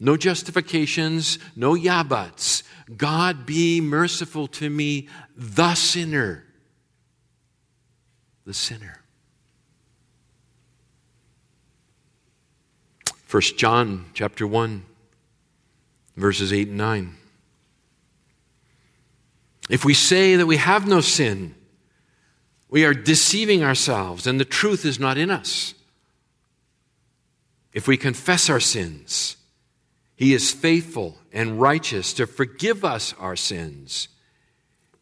no 0.00 0.16
justifications, 0.16 1.38
no 1.54 1.74
yabbats. 1.74 2.64
God 2.96 3.46
be 3.46 3.80
merciful 3.80 4.46
to 4.48 4.68
me, 4.68 5.08
the 5.36 5.74
sinner. 5.74 6.44
The 8.44 8.54
sinner. 8.54 9.02
1 13.30 13.42
John 13.56 14.06
chapter 14.12 14.46
1 14.46 14.84
verses 16.16 16.52
8 16.52 16.68
and 16.68 16.76
9. 16.76 17.16
If 19.70 19.84
we 19.84 19.94
say 19.94 20.36
that 20.36 20.46
we 20.46 20.58
have 20.58 20.86
no 20.86 21.00
sin, 21.00 21.54
we 22.68 22.84
are 22.84 22.92
deceiving 22.92 23.64
ourselves 23.64 24.26
and 24.26 24.38
the 24.38 24.44
truth 24.44 24.84
is 24.84 24.98
not 24.98 25.16
in 25.16 25.30
us. 25.30 25.72
If 27.72 27.88
we 27.88 27.96
confess 27.96 28.50
our 28.50 28.60
sins, 28.60 29.36
he 30.22 30.34
is 30.34 30.52
faithful 30.52 31.18
and 31.32 31.60
righteous 31.60 32.12
to 32.12 32.28
forgive 32.28 32.84
us 32.84 33.12
our 33.18 33.34
sins 33.34 34.06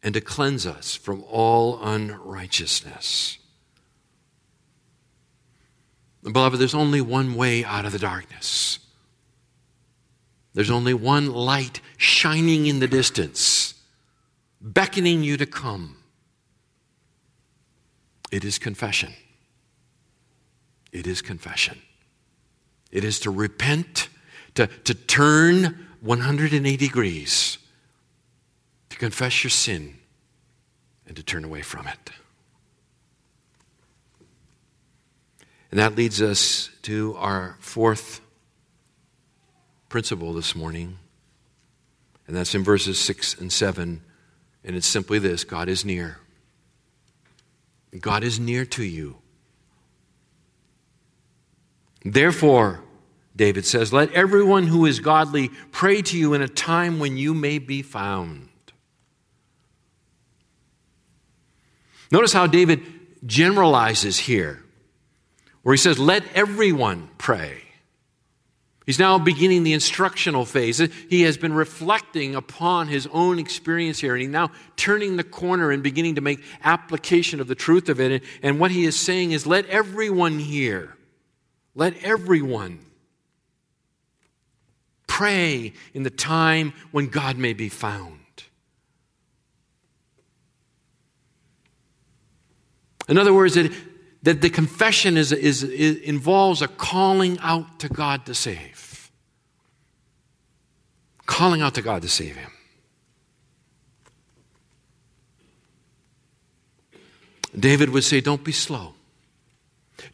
and 0.03 0.15
to 0.15 0.21
cleanse 0.23 0.65
us 0.65 0.95
from 0.95 1.23
all 1.29 1.79
unrighteousness. 1.83 3.37
Beloved, 6.23 6.59
there's 6.59 6.75
only 6.75 7.03
one 7.03 7.35
way 7.35 7.63
out 7.67 7.85
of 7.85 7.93
the 7.93 7.99
darkness. 7.99 8.79
There's 10.55 10.71
only 10.71 10.95
one 10.95 11.31
light 11.31 11.83
shining 11.99 12.67
in 12.67 12.79
the 12.79 12.89
distance, 12.89 13.75
beckoning 14.63 15.23
you 15.23 15.37
to 15.37 15.45
come. 15.45 15.99
It 18.33 18.43
is 18.43 18.59
confession. 18.59 19.13
It 20.93 21.07
is 21.07 21.21
confession. 21.21 21.83
It 22.91 23.05
is 23.05 23.21
to 23.21 23.31
repent, 23.31 24.09
to, 24.55 24.67
to 24.67 24.95
turn 24.95 25.87
180 26.01 26.77
degrees, 26.77 27.59
to 28.89 28.97
confess 28.97 29.45
your 29.45 29.51
sin, 29.51 29.97
and 31.07 31.17
to 31.17 31.23
turn 31.23 31.45
away 31.45 31.63
from 31.63 31.87
it. 31.87 32.11
And 35.71 35.79
that 35.79 35.95
leads 35.95 36.21
us 36.21 36.71
to 36.83 37.15
our 37.17 37.57
fourth 37.61 38.21
principle 39.89 40.33
this 40.33 40.55
morning. 40.57 40.99
And 42.27 42.37
that's 42.37 42.55
in 42.55 42.65
verses 42.65 42.99
6 42.99 43.41
and 43.41 43.53
7. 43.53 44.03
And 44.65 44.77
it's 44.77 44.87
simply 44.87 45.19
this 45.19 45.45
God 45.45 45.69
is 45.69 45.85
near. 45.85 46.19
God 47.99 48.23
is 48.23 48.39
near 48.39 48.65
to 48.67 48.85
you. 48.85 49.17
Therefore, 52.05 52.83
David 53.41 53.65
says, 53.65 53.91
let 53.91 54.13
everyone 54.13 54.67
who 54.67 54.85
is 54.85 55.01
godly 55.01 55.49
pray 55.73 56.03
to 56.03 56.19
you 56.19 56.35
in 56.35 56.43
a 56.43 56.47
time 56.47 56.99
when 56.99 57.17
you 57.17 57.33
may 57.33 57.59
be 57.59 57.81
found. 57.81 58.51
Notice 62.13 62.35
how 62.35 62.47
David 62.47 62.83
generalizes 63.25 64.19
here 64.19 64.63
where 65.63 65.73
he 65.73 65.79
says, 65.79 65.99
Let 65.99 66.23
everyone 66.35 67.09
pray. 67.17 67.63
He's 68.85 68.99
now 68.99 69.19
beginning 69.19 69.63
the 69.63 69.73
instructional 69.73 70.45
phase. 70.45 70.77
He 71.09 71.23
has 71.23 71.39
been 71.39 71.55
reflecting 71.55 72.35
upon 72.35 72.89
his 72.89 73.09
own 73.11 73.39
experience 73.39 74.01
here, 74.01 74.13
and 74.13 74.21
he's 74.21 74.31
now 74.31 74.51
turning 74.77 75.17
the 75.17 75.25
corner 75.25 75.71
and 75.71 75.83
beginning 75.83 76.17
to 76.17 76.21
make 76.21 76.45
application 76.63 77.41
of 77.41 77.49
the 77.49 77.55
truth 77.55 77.89
of 77.89 78.01
it. 78.01 78.23
And 78.43 78.61
what 78.61 78.71
he 78.71 78.85
is 78.85 78.97
saying 78.97 79.33
is, 79.33 79.47
Let 79.47 79.65
everyone 79.65 80.41
hear. 80.41 80.95
Let 81.75 81.97
everyone 82.03 82.81
pray 85.11 85.73
in 85.93 86.05
the 86.05 86.11
time 86.11 86.73
when 86.93 87.09
God 87.09 87.37
may 87.37 87.53
be 87.53 87.69
found. 87.69 88.17
In 93.09 93.19
other 93.19 93.35
words, 93.35 93.57
it, 93.57 93.73
that 94.23 94.41
the 94.41 94.49
confession 94.49 95.17
is, 95.17 95.33
is, 95.33 95.65
is, 95.65 95.97
involves 95.97 96.63
a 96.63 96.69
calling 96.69 97.41
out 97.41 97.81
to 97.81 97.89
God 97.89 98.25
to 98.27 98.35
save. 98.35 99.11
Calling 101.27 101.61
out 101.61 101.75
to 101.75 101.83
God 101.83 102.03
to 102.03 102.09
save 102.09 102.37
him. 102.37 102.53
David 107.59 107.91
would 107.91 108.05
say, 108.05 108.21
Don't 108.21 108.45
be 108.45 108.53
slow. 108.53 108.95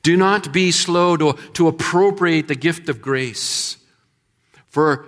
Do 0.02 0.16
not 0.16 0.54
be 0.54 0.70
slow 0.72 1.18
to, 1.18 1.34
to 1.52 1.68
appropriate 1.68 2.48
the 2.48 2.54
gift 2.54 2.88
of 2.88 3.02
grace. 3.02 3.75
For 4.76 5.06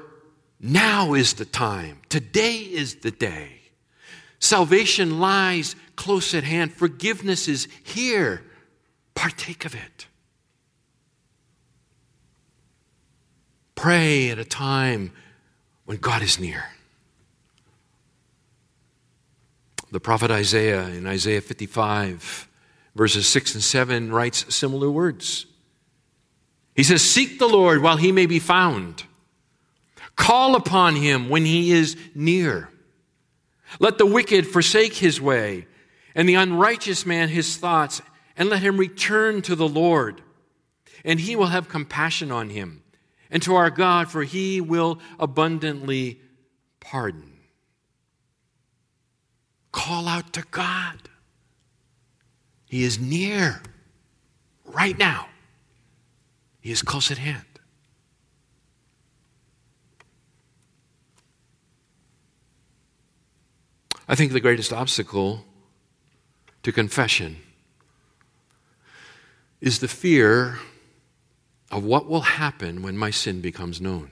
now 0.58 1.12
is 1.12 1.34
the 1.34 1.44
time. 1.44 1.98
Today 2.08 2.56
is 2.56 2.94
the 3.00 3.10
day. 3.10 3.60
Salvation 4.38 5.20
lies 5.20 5.76
close 5.94 6.32
at 6.32 6.42
hand. 6.42 6.72
Forgiveness 6.72 7.48
is 7.48 7.68
here. 7.84 8.42
Partake 9.14 9.66
of 9.66 9.74
it. 9.74 10.06
Pray 13.74 14.30
at 14.30 14.38
a 14.38 14.44
time 14.46 15.12
when 15.84 15.98
God 15.98 16.22
is 16.22 16.40
near. 16.40 16.64
The 19.92 20.00
prophet 20.00 20.30
Isaiah 20.30 20.88
in 20.88 21.06
Isaiah 21.06 21.42
55, 21.42 22.48
verses 22.94 23.28
6 23.28 23.56
and 23.56 23.62
7, 23.62 24.12
writes 24.12 24.46
similar 24.48 24.90
words. 24.90 25.44
He 26.74 26.82
says, 26.82 27.02
Seek 27.02 27.38
the 27.38 27.46
Lord 27.48 27.82
while 27.82 27.98
he 27.98 28.12
may 28.12 28.24
be 28.24 28.38
found, 28.38 29.04
call 30.18 30.56
upon 30.56 30.96
him 30.96 31.30
when 31.30 31.46
he 31.46 31.72
is 31.72 31.96
near. 32.14 32.68
Let 33.80 33.96
the 33.96 34.04
wicked 34.04 34.46
forsake 34.46 34.94
his 34.94 35.20
way, 35.20 35.66
and 36.14 36.28
the 36.28 36.34
unrighteous 36.34 37.06
man 37.06 37.30
his 37.30 37.56
thoughts 37.56 38.02
and 38.36 38.50
let 38.50 38.60
him 38.60 38.76
return 38.76 39.40
to 39.42 39.56
the 39.56 39.68
Lord, 39.68 40.20
and 41.04 41.18
he 41.18 41.34
will 41.34 41.46
have 41.46 41.68
compassion 41.68 42.30
on 42.30 42.50
him, 42.50 42.82
and 43.30 43.42
to 43.44 43.54
our 43.54 43.70
God, 43.70 44.10
for 44.10 44.24
he 44.24 44.60
will 44.60 44.98
abundantly 45.18 46.20
pardon. 46.80 47.32
Call 49.72 50.08
out 50.08 50.32
to 50.34 50.44
God. 50.50 51.08
He 52.66 52.84
is 52.84 52.98
near 52.98 53.62
right 54.64 54.98
now, 54.98 55.28
He 56.60 56.70
is 56.70 56.82
close 56.82 57.10
at 57.10 57.18
hand. 57.18 57.47
I 64.08 64.14
think 64.14 64.32
the 64.32 64.40
greatest 64.40 64.72
obstacle 64.72 65.44
to 66.62 66.72
confession 66.72 67.36
is 69.60 69.80
the 69.80 69.88
fear 69.88 70.58
of 71.70 71.84
what 71.84 72.08
will 72.08 72.22
happen 72.22 72.82
when 72.82 72.96
my 72.96 73.10
sin 73.10 73.40
becomes 73.42 73.80
known. 73.80 74.10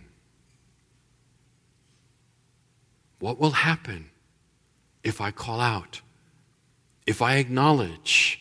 What 3.18 3.40
will 3.40 3.52
happen 3.52 4.11
if 5.02 5.20
I 5.20 5.30
call 5.30 5.61
out? 5.61 6.02
If 7.06 7.22
I 7.22 7.37
acknowledge 7.37 8.40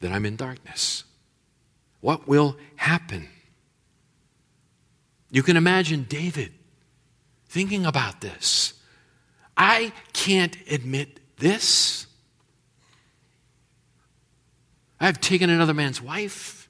that 0.00 0.12
I'm 0.12 0.26
in 0.26 0.36
darkness? 0.36 1.04
What 2.00 2.28
will 2.28 2.56
happen? 2.76 3.28
You 5.30 5.42
can 5.42 5.56
imagine 5.56 6.04
David 6.08 6.52
thinking 7.48 7.86
about 7.86 8.20
this. 8.20 8.74
I 9.56 9.92
can't 10.12 10.56
admit 10.70 11.20
this. 11.38 12.06
I've 15.00 15.20
taken 15.20 15.50
another 15.50 15.74
man's 15.74 16.00
wife. 16.00 16.68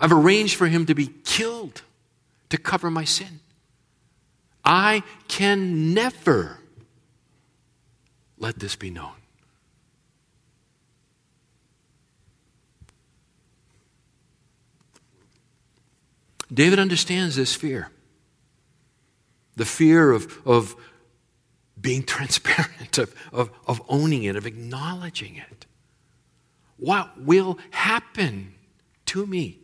I've 0.00 0.12
arranged 0.12 0.56
for 0.56 0.66
him 0.66 0.86
to 0.86 0.94
be 0.94 1.06
killed 1.24 1.82
to 2.48 2.58
cover 2.58 2.90
my 2.90 3.04
sin. 3.04 3.40
I 4.64 5.02
can 5.28 5.94
never 5.94 6.58
let 8.38 8.58
this 8.58 8.74
be 8.74 8.90
known. 8.90 9.12
David 16.52 16.78
understands 16.78 17.36
this 17.36 17.54
fear 17.54 17.90
the 19.54 19.64
fear 19.64 20.10
of, 20.10 20.40
of 20.46 20.74
being 21.82 22.02
transparent, 22.04 22.96
of, 22.96 23.14
of, 23.32 23.50
of 23.66 23.82
owning 23.88 24.22
it, 24.22 24.36
of 24.36 24.46
acknowledging 24.46 25.36
it. 25.36 25.66
What 26.78 27.20
will 27.20 27.58
happen 27.70 28.54
to 29.06 29.26
me? 29.26 29.58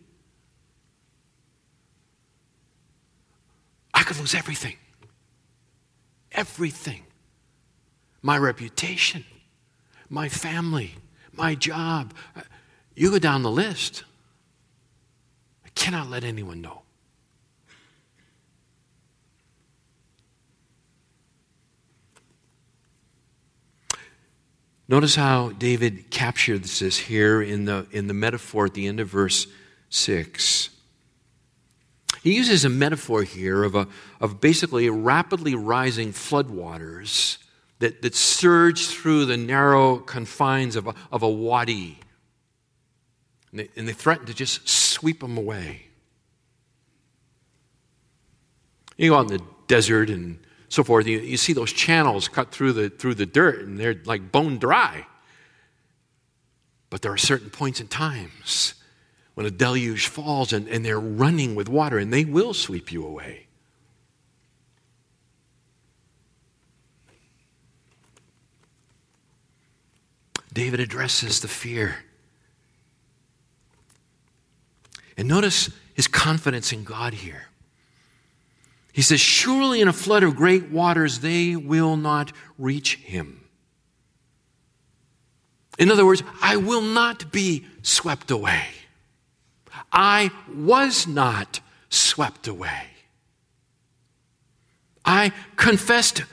I 3.94 4.02
could 4.02 4.18
lose 4.18 4.34
everything. 4.34 4.76
Everything. 6.32 7.02
My 8.22 8.36
reputation, 8.36 9.24
my 10.08 10.28
family, 10.28 10.94
my 11.32 11.54
job. 11.54 12.12
Uh, 12.36 12.42
you 12.94 13.10
go 13.10 13.18
down 13.18 13.42
the 13.42 13.50
list. 13.50 14.04
I 15.64 15.68
cannot 15.70 16.10
let 16.10 16.24
anyone 16.24 16.60
know. 16.60 16.82
Notice 24.88 25.16
how 25.16 25.50
David 25.50 26.10
captures 26.10 26.78
this 26.78 26.96
here 26.96 27.42
in 27.42 27.66
the, 27.66 27.86
in 27.90 28.06
the 28.06 28.14
metaphor 28.14 28.64
at 28.66 28.74
the 28.74 28.86
end 28.86 29.00
of 29.00 29.08
verse 29.08 29.46
6. 29.90 30.70
He 32.22 32.34
uses 32.34 32.64
a 32.64 32.70
metaphor 32.70 33.22
here 33.22 33.64
of, 33.64 33.74
a, 33.74 33.86
of 34.18 34.40
basically 34.40 34.88
rapidly 34.88 35.54
rising 35.54 36.12
floodwaters 36.12 37.36
that, 37.80 38.00
that 38.00 38.14
surge 38.14 38.86
through 38.86 39.26
the 39.26 39.36
narrow 39.36 39.98
confines 39.98 40.74
of 40.74 40.86
a, 40.86 40.94
of 41.12 41.22
a 41.22 41.28
wadi. 41.28 41.98
And 43.50 43.60
they, 43.60 43.68
and 43.76 43.86
they 43.86 43.92
threaten 43.92 44.26
to 44.26 44.34
just 44.34 44.66
sweep 44.68 45.20
them 45.20 45.36
away. 45.36 45.82
You 48.96 49.10
go 49.10 49.18
out 49.18 49.30
in 49.30 49.36
the 49.36 49.44
desert 49.68 50.10
and 50.10 50.40
so 50.68 50.84
forth. 50.84 51.06
You, 51.06 51.18
you 51.20 51.36
see 51.36 51.52
those 51.52 51.72
channels 51.72 52.28
cut 52.28 52.52
through 52.52 52.74
the, 52.74 52.90
through 52.90 53.14
the 53.14 53.26
dirt, 53.26 53.60
and 53.60 53.78
they're 53.78 54.00
like 54.04 54.30
bone 54.30 54.58
dry. 54.58 55.06
But 56.90 57.02
there 57.02 57.12
are 57.12 57.18
certain 57.18 57.50
points 57.50 57.80
and 57.80 57.90
times 57.90 58.74
when 59.34 59.46
a 59.46 59.50
deluge 59.50 60.08
falls 60.08 60.52
and, 60.52 60.68
and 60.68 60.84
they're 60.84 61.00
running 61.00 61.54
with 61.54 61.68
water, 61.68 61.98
and 61.98 62.12
they 62.12 62.24
will 62.24 62.54
sweep 62.54 62.90
you 62.92 63.06
away. 63.06 63.46
David 70.52 70.80
addresses 70.80 71.40
the 71.40 71.48
fear. 71.48 72.04
And 75.16 75.28
notice 75.28 75.70
his 75.94 76.08
confidence 76.08 76.72
in 76.72 76.84
God 76.84 77.12
here. 77.12 77.47
He 78.98 79.02
says, 79.02 79.20
Surely 79.20 79.80
in 79.80 79.86
a 79.86 79.92
flood 79.92 80.24
of 80.24 80.34
great 80.34 80.70
waters 80.72 81.20
they 81.20 81.54
will 81.54 81.96
not 81.96 82.32
reach 82.58 82.96
him. 82.96 83.44
In 85.78 85.88
other 85.92 86.04
words, 86.04 86.24
I 86.42 86.56
will 86.56 86.80
not 86.80 87.30
be 87.30 87.64
swept 87.82 88.32
away. 88.32 88.64
I 89.92 90.32
was 90.52 91.06
not 91.06 91.60
swept 91.88 92.48
away. 92.48 92.88
I 95.04 95.30
confessed 95.54 96.24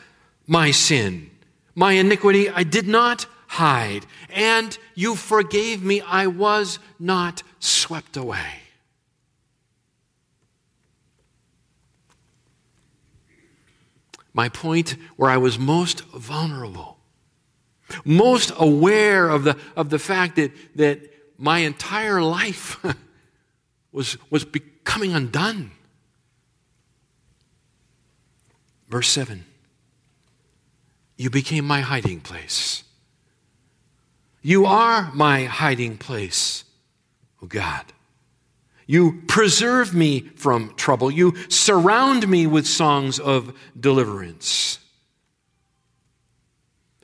my 0.48 0.72
sin, 0.72 1.30
my 1.76 1.92
iniquity 1.92 2.50
I 2.50 2.64
did 2.64 2.88
not 2.88 3.28
hide, 3.46 4.08
and 4.32 4.76
you 4.96 5.16
forgave 5.16 5.84
me. 5.84 6.02
I 6.02 6.26
was 6.26 6.80
not 6.98 7.44
swept 7.60 8.18
away. 8.18 8.65
My 14.36 14.50
point 14.50 14.98
where 15.16 15.32
I 15.32 15.38
was 15.38 15.58
most 15.58 16.02
vulnerable, 16.02 16.98
most 18.04 18.52
aware 18.58 19.30
of 19.30 19.46
the, 19.46 19.58
of 19.78 19.90
the 19.90 19.98
fact 19.98 20.36
that, 20.36 20.52
that 20.76 21.00
my 21.38 21.60
entire 21.60 22.22
life 22.22 22.84
was, 23.94 24.18
was 24.30 24.44
becoming 24.44 25.14
undone. 25.14 25.72
Verse 28.90 29.08
7 29.08 29.46
You 31.16 31.30
became 31.30 31.66
my 31.66 31.80
hiding 31.80 32.20
place. 32.20 32.84
You 34.42 34.66
are 34.66 35.12
my 35.14 35.46
hiding 35.46 35.98
place, 35.98 36.66
O 37.42 37.46
oh 37.46 37.48
God. 37.48 37.86
You 38.88 39.24
preserve 39.28 39.94
me 39.96 40.22
from 40.36 40.76
trouble. 40.76 41.10
You 41.10 41.34
surround 41.50 42.28
me 42.28 42.46
with 42.46 42.68
songs 42.68 43.20
of 43.20 43.54
deliverance. 43.80 44.80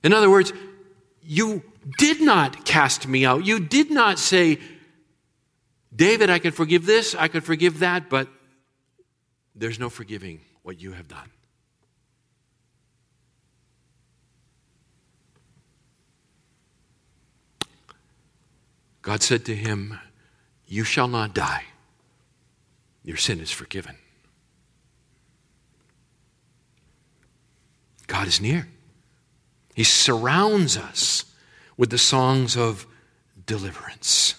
In 0.04 0.14
other 0.14 0.30
words, 0.30 0.54
you 1.24 1.64
did 1.98 2.22
not 2.22 2.66
cast 2.66 3.08
me 3.08 3.26
out. 3.26 3.46
You 3.46 3.60
did 3.60 3.90
not 3.90 4.20
say, 4.20 4.60
David, 5.96 6.30
I 6.30 6.40
could 6.40 6.54
forgive 6.54 6.86
this, 6.86 7.16
I 7.16 7.28
could 7.28 7.44
forgive 7.44 7.80
that, 7.80 8.10
but 8.10 8.28
there's 9.56 9.80
no 9.80 9.90
forgiving 9.90 10.42
what 10.62 10.80
you 10.80 10.92
have 10.92 11.08
done. 11.08 11.30
God 19.02 19.24
said 19.24 19.46
to 19.46 19.56
him, 19.56 20.00
You 20.68 20.84
shall 20.84 21.08
not 21.08 21.34
die 21.34 21.64
your 23.04 23.18
sin 23.18 23.40
is 23.40 23.52
forgiven. 23.52 23.96
God 28.08 28.28
is 28.28 28.42
near. 28.42 28.68
He 29.74 29.84
surrounds 29.84 30.78
us 30.78 31.26
with 31.78 31.90
the 31.90 31.98
songs 31.98 32.58
of 32.58 32.86
deliverance. 33.46 34.36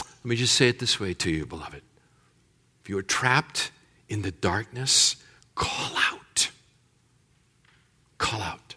Let 0.00 0.24
me 0.24 0.36
just 0.36 0.54
say 0.54 0.68
it 0.68 0.78
this 0.78 0.98
way 0.98 1.14
to 1.14 1.30
you, 1.30 1.46
beloved. 1.46 1.82
If 2.82 2.88
you 2.88 2.98
are 2.98 3.02
trapped 3.02 3.70
in 4.08 4.22
the 4.22 4.30
darkness, 4.30 5.16
call 5.54 5.96
out. 5.96 6.50
Call 8.18 8.42
out. 8.42 8.67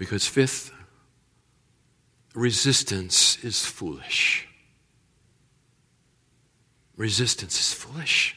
Because, 0.00 0.26
fifth, 0.26 0.72
resistance 2.34 3.36
is 3.44 3.66
foolish. 3.66 4.48
Resistance 6.96 7.60
is 7.60 7.74
foolish. 7.74 8.34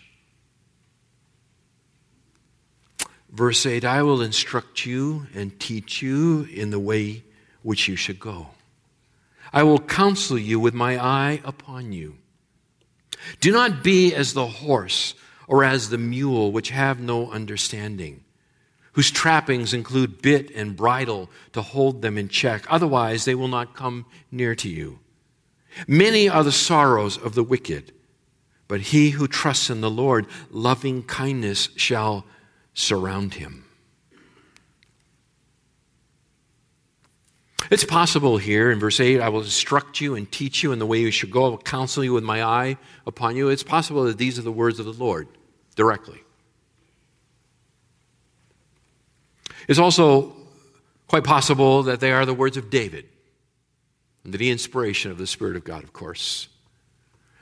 Verse 3.31 3.65
8 3.65 3.85
I 3.85 4.03
will 4.03 4.21
instruct 4.21 4.85
you 4.85 5.27
and 5.33 5.57
teach 5.57 6.01
you 6.01 6.49
in 6.51 6.69
the 6.69 6.81
way 6.81 7.23
which 7.61 7.87
you 7.87 7.95
should 7.95 8.19
go. 8.19 8.47
I 9.53 9.63
will 9.63 9.79
counsel 9.79 10.37
you 10.37 10.59
with 10.59 10.73
my 10.73 11.01
eye 11.01 11.39
upon 11.45 11.93
you. 11.93 12.17
Do 13.39 13.53
not 13.53 13.85
be 13.85 14.13
as 14.13 14.33
the 14.33 14.47
horse 14.47 15.13
or 15.47 15.63
as 15.63 15.89
the 15.89 15.97
mule, 15.97 16.51
which 16.51 16.71
have 16.71 16.99
no 16.99 17.31
understanding 17.31 18.22
whose 18.93 19.11
trappings 19.11 19.73
include 19.73 20.21
bit 20.21 20.49
and 20.55 20.75
bridle 20.75 21.29
to 21.51 21.61
hold 21.61 22.01
them 22.01 22.17
in 22.17 22.29
check. 22.29 22.65
Otherwise, 22.69 23.25
they 23.25 23.35
will 23.35 23.47
not 23.47 23.75
come 23.75 24.05
near 24.31 24.55
to 24.55 24.69
you. 24.69 24.99
Many 25.87 26.29
are 26.29 26.43
the 26.43 26.51
sorrows 26.51 27.17
of 27.17 27.35
the 27.35 27.43
wicked, 27.43 27.91
but 28.67 28.81
he 28.81 29.11
who 29.11 29.27
trusts 29.27 29.69
in 29.69 29.81
the 29.81 29.89
Lord, 29.89 30.27
loving 30.51 31.03
kindness 31.03 31.69
shall 31.75 32.25
surround 32.73 33.35
him. 33.35 33.65
It's 37.71 37.85
possible 37.85 38.37
here 38.37 38.71
in 38.71 38.79
verse 38.79 38.99
8, 38.99 39.21
I 39.21 39.29
will 39.29 39.41
instruct 39.41 40.01
you 40.01 40.15
and 40.15 40.31
teach 40.31 40.63
you 40.63 40.71
in 40.73 40.79
the 40.79 40.85
way 40.85 40.99
you 40.99 41.11
should 41.11 41.31
go. 41.31 41.45
I 41.45 41.49
will 41.49 41.57
counsel 41.57 42.03
you 42.03 42.13
with 42.13 42.23
my 42.23 42.43
eye 42.43 42.77
upon 43.07 43.35
you. 43.35 43.49
It's 43.49 43.63
possible 43.63 44.03
that 44.03 44.17
these 44.17 44.37
are 44.37 44.43
the 44.43 44.51
words 44.51 44.79
of 44.79 44.85
the 44.85 44.93
Lord 44.93 45.27
directly. 45.75 46.22
It's 49.67 49.79
also 49.79 50.35
quite 51.07 51.23
possible 51.23 51.83
that 51.83 51.99
they 51.99 52.11
are 52.11 52.25
the 52.25 52.33
words 52.33 52.57
of 52.57 52.69
David, 52.69 53.05
under 54.25 54.37
the 54.37 54.49
inspiration 54.49 55.11
of 55.11 55.17
the 55.17 55.27
Spirit 55.27 55.55
of 55.55 55.63
God, 55.63 55.83
of 55.83 55.93
course, 55.93 56.47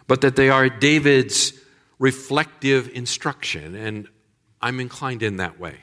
but 0.07 0.21
that 0.21 0.35
they 0.35 0.49
are 0.49 0.69
David's 0.69 1.53
reflective 1.99 2.89
instruction, 2.89 3.75
and 3.75 4.07
I'm 4.61 4.79
inclined 4.79 5.23
in 5.23 5.37
that 5.37 5.59
way. 5.59 5.75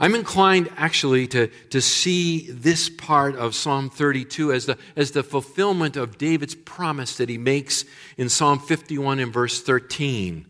I'm 0.00 0.16
inclined 0.16 0.68
actually 0.76 1.28
to, 1.28 1.46
to 1.70 1.80
see 1.80 2.50
this 2.50 2.88
part 2.88 3.36
of 3.36 3.54
Psalm 3.54 3.88
32 3.88 4.52
as 4.52 4.66
the, 4.66 4.76
as 4.96 5.12
the 5.12 5.22
fulfillment 5.22 5.96
of 5.96 6.18
David's 6.18 6.56
promise 6.56 7.16
that 7.18 7.28
he 7.28 7.38
makes 7.38 7.84
in 8.16 8.28
Psalm 8.28 8.58
51 8.58 9.20
in 9.20 9.30
verse 9.30 9.62
13, 9.62 10.46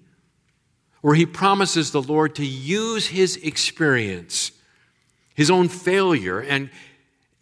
where 1.03 1.15
he 1.17 1.27
promises 1.27 1.91
the 1.91 2.01
Lord 2.01 2.37
to 2.37 2.47
use 2.47 3.09
his 3.09 3.37
experience, 3.37 4.53
his 5.35 5.51
own 5.51 5.69
failure, 5.69 6.41
and, 6.41 6.71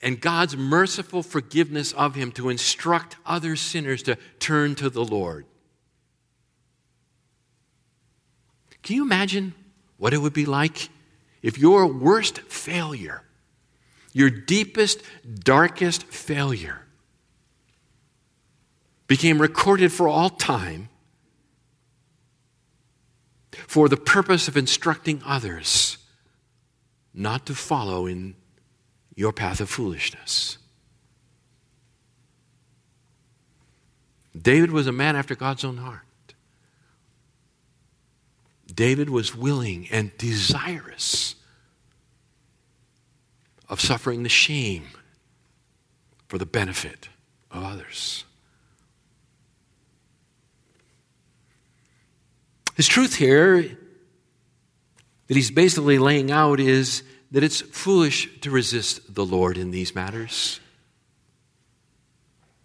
and 0.02 0.20
God's 0.20 0.56
merciful 0.56 1.22
forgiveness 1.22 1.92
of 1.92 2.14
him 2.14 2.32
to 2.32 2.48
instruct 2.48 3.16
other 3.24 3.54
sinners 3.54 4.02
to 4.04 4.16
turn 4.40 4.74
to 4.76 4.90
the 4.90 5.04
Lord. 5.04 5.44
Can 8.82 8.96
you 8.96 9.02
imagine 9.02 9.54
what 9.98 10.14
it 10.14 10.18
would 10.18 10.32
be 10.32 10.46
like 10.46 10.88
if 11.42 11.58
your 11.58 11.86
worst 11.86 12.38
failure, 12.40 13.22
your 14.14 14.30
deepest, 14.30 15.02
darkest 15.38 16.04
failure, 16.04 16.80
became 19.06 19.40
recorded 19.40 19.92
for 19.92 20.08
all 20.08 20.30
time 20.30 20.88
for 23.66 23.88
the 23.88 23.96
purpose 23.96 24.48
of 24.48 24.56
instructing 24.56 25.22
others 25.24 25.98
not 27.12 27.46
to 27.46 27.54
follow 27.54 28.06
in 28.06 28.34
your 29.14 29.32
path 29.32 29.60
of 29.60 29.68
foolishness. 29.68 30.58
David 34.40 34.70
was 34.70 34.86
a 34.86 34.92
man 34.92 35.16
after 35.16 35.34
God's 35.34 35.64
own 35.64 35.78
heart. 35.78 36.02
David 38.72 39.10
was 39.10 39.34
willing 39.34 39.88
and 39.90 40.16
desirous 40.16 41.34
of 43.68 43.80
suffering 43.80 44.22
the 44.22 44.28
shame 44.28 44.86
for 46.28 46.38
the 46.38 46.46
benefit 46.46 47.08
of 47.50 47.64
others. 47.64 48.24
His 52.80 52.88
truth 52.88 53.16
here 53.16 53.60
that 55.26 55.36
he's 55.36 55.50
basically 55.50 55.98
laying 55.98 56.30
out 56.30 56.58
is 56.60 57.02
that 57.30 57.44
it's 57.44 57.60
foolish 57.60 58.40
to 58.40 58.50
resist 58.50 59.14
the 59.14 59.22
Lord 59.22 59.58
in 59.58 59.70
these 59.70 59.94
matters. 59.94 60.60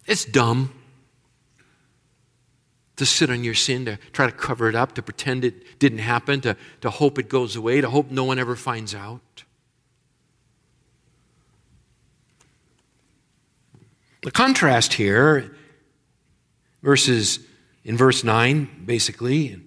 It's 0.06 0.24
dumb 0.24 0.72
to 2.96 3.04
sit 3.04 3.28
on 3.28 3.44
your 3.44 3.52
sin, 3.52 3.84
to 3.84 3.98
try 4.12 4.24
to 4.24 4.32
cover 4.32 4.70
it 4.70 4.74
up, 4.74 4.94
to 4.94 5.02
pretend 5.02 5.44
it 5.44 5.78
didn't 5.78 5.98
happen, 5.98 6.40
to, 6.40 6.56
to 6.80 6.88
hope 6.88 7.18
it 7.18 7.28
goes 7.28 7.54
away, 7.54 7.82
to 7.82 7.90
hope 7.90 8.10
no 8.10 8.24
one 8.24 8.38
ever 8.38 8.56
finds 8.56 8.94
out. 8.94 9.44
The 14.22 14.30
contrast 14.30 14.94
here, 14.94 15.54
verses 16.82 17.38
in 17.84 17.98
verse 17.98 18.24
9, 18.24 18.84
basically, 18.86 19.60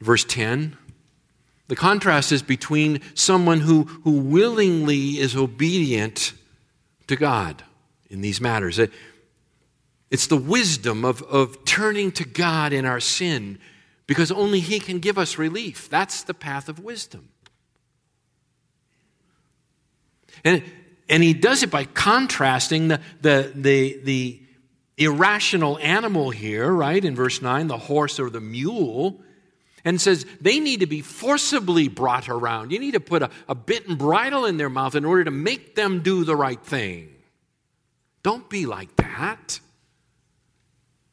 verse 0.00 0.24
10, 0.24 0.76
the 1.68 1.76
contrast 1.76 2.32
is 2.32 2.42
between 2.42 3.00
someone 3.14 3.60
who, 3.60 3.84
who 4.02 4.20
willingly 4.20 5.18
is 5.18 5.36
obedient 5.36 6.32
to 7.06 7.16
God 7.16 7.62
in 8.08 8.22
these 8.22 8.40
matters. 8.40 8.80
It's 10.10 10.26
the 10.26 10.36
wisdom 10.36 11.04
of, 11.04 11.22
of 11.22 11.64
turning 11.64 12.10
to 12.12 12.24
God 12.24 12.72
in 12.72 12.84
our 12.84 12.98
sin 12.98 13.58
because 14.06 14.32
only 14.32 14.58
He 14.58 14.80
can 14.80 14.98
give 14.98 15.16
us 15.16 15.38
relief. 15.38 15.88
That's 15.88 16.24
the 16.24 16.34
path 16.34 16.68
of 16.68 16.80
wisdom. 16.80 17.28
And, 20.42 20.64
and 21.08 21.22
He 21.22 21.32
does 21.34 21.62
it 21.62 21.70
by 21.70 21.84
contrasting 21.84 22.88
the, 22.88 23.00
the, 23.20 23.52
the, 23.54 24.00
the 24.02 24.42
irrational 24.98 25.78
animal 25.78 26.30
here, 26.30 26.72
right, 26.72 27.04
in 27.04 27.14
verse 27.14 27.40
9, 27.40 27.68
the 27.68 27.78
horse 27.78 28.18
or 28.18 28.30
the 28.30 28.40
mule, 28.40 29.20
and 29.84 30.00
says 30.00 30.26
they 30.40 30.60
need 30.60 30.80
to 30.80 30.86
be 30.86 31.00
forcibly 31.00 31.88
brought 31.88 32.28
around. 32.28 32.72
You 32.72 32.78
need 32.78 32.94
to 32.94 33.00
put 33.00 33.22
a, 33.22 33.30
a 33.48 33.54
bit 33.54 33.88
and 33.88 33.98
bridle 33.98 34.44
in 34.44 34.56
their 34.56 34.68
mouth 34.68 34.94
in 34.94 35.04
order 35.04 35.24
to 35.24 35.30
make 35.30 35.74
them 35.74 36.02
do 36.02 36.24
the 36.24 36.36
right 36.36 36.62
thing. 36.62 37.14
Don't 38.22 38.48
be 38.48 38.66
like 38.66 38.94
that. 38.96 39.60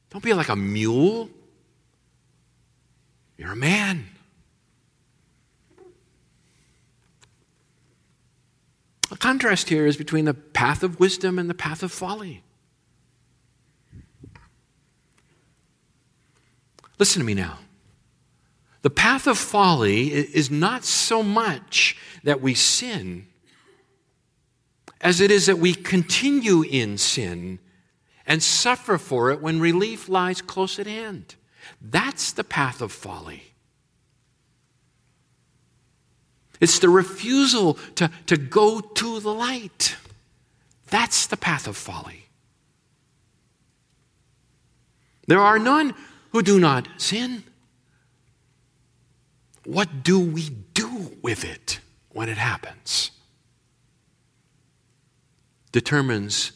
Don't 0.09 0.24
be 0.24 0.34
like 0.34 0.49
a 0.49 0.55
mule. 0.55 1.30
You're 3.38 3.51
a 3.51 3.55
man. 3.55 4.07
A 9.11 9.15
contrast 9.15 9.70
here 9.70 9.86
is 9.86 9.95
between 9.95 10.26
the 10.26 10.34
path 10.34 10.84
of 10.84 10.99
wisdom 10.99 11.39
and 11.39 11.49
the 11.49 11.53
path 11.53 11.82
of 11.82 11.91
folly. 11.91 12.43
Listen 16.99 17.20
to 17.20 17.26
me 17.26 17.34
now. 17.34 17.59
The 18.88 18.91
path 18.91 19.27
of 19.27 19.38
folly 19.38 20.13
is 20.13 20.49
not 20.49 20.85
so 20.85 21.21
much 21.21 21.97
that 22.23 22.39
we 22.39 22.53
sin 22.53 23.27
as 25.01 25.19
it 25.19 25.29
is 25.29 25.47
that 25.47 25.59
we 25.59 25.73
continue 25.73 26.61
in 26.61 26.97
sin 26.97 27.59
and 28.25 28.41
suffer 28.41 28.97
for 28.97 29.29
it 29.29 29.41
when 29.41 29.59
relief 29.59 30.07
lies 30.07 30.41
close 30.41 30.79
at 30.79 30.88
hand. 30.88 31.35
That's 31.81 32.31
the 32.31 32.45
path 32.45 32.81
of 32.81 32.93
folly. 32.93 33.51
It's 36.61 36.79
the 36.79 36.88
refusal 36.88 37.73
to, 37.95 38.09
to 38.27 38.38
go 38.38 38.79
to 38.79 39.19
the 39.19 39.33
light. 39.33 39.97
That's 40.91 41.27
the 41.27 41.35
path 41.35 41.67
of 41.67 41.75
folly. 41.75 42.27
There 45.27 45.41
are 45.41 45.59
none 45.59 45.93
who 46.31 46.41
do 46.41 46.57
not 46.57 46.88
sin. 46.95 47.43
What 49.68 50.01
do 50.01 50.18
we 50.18 50.49
do 50.49 51.18
with 51.22 51.43
it 51.43 51.82
when 52.07 52.30
it 52.30 52.38
happens? 52.38 53.11
Determines 55.74 56.53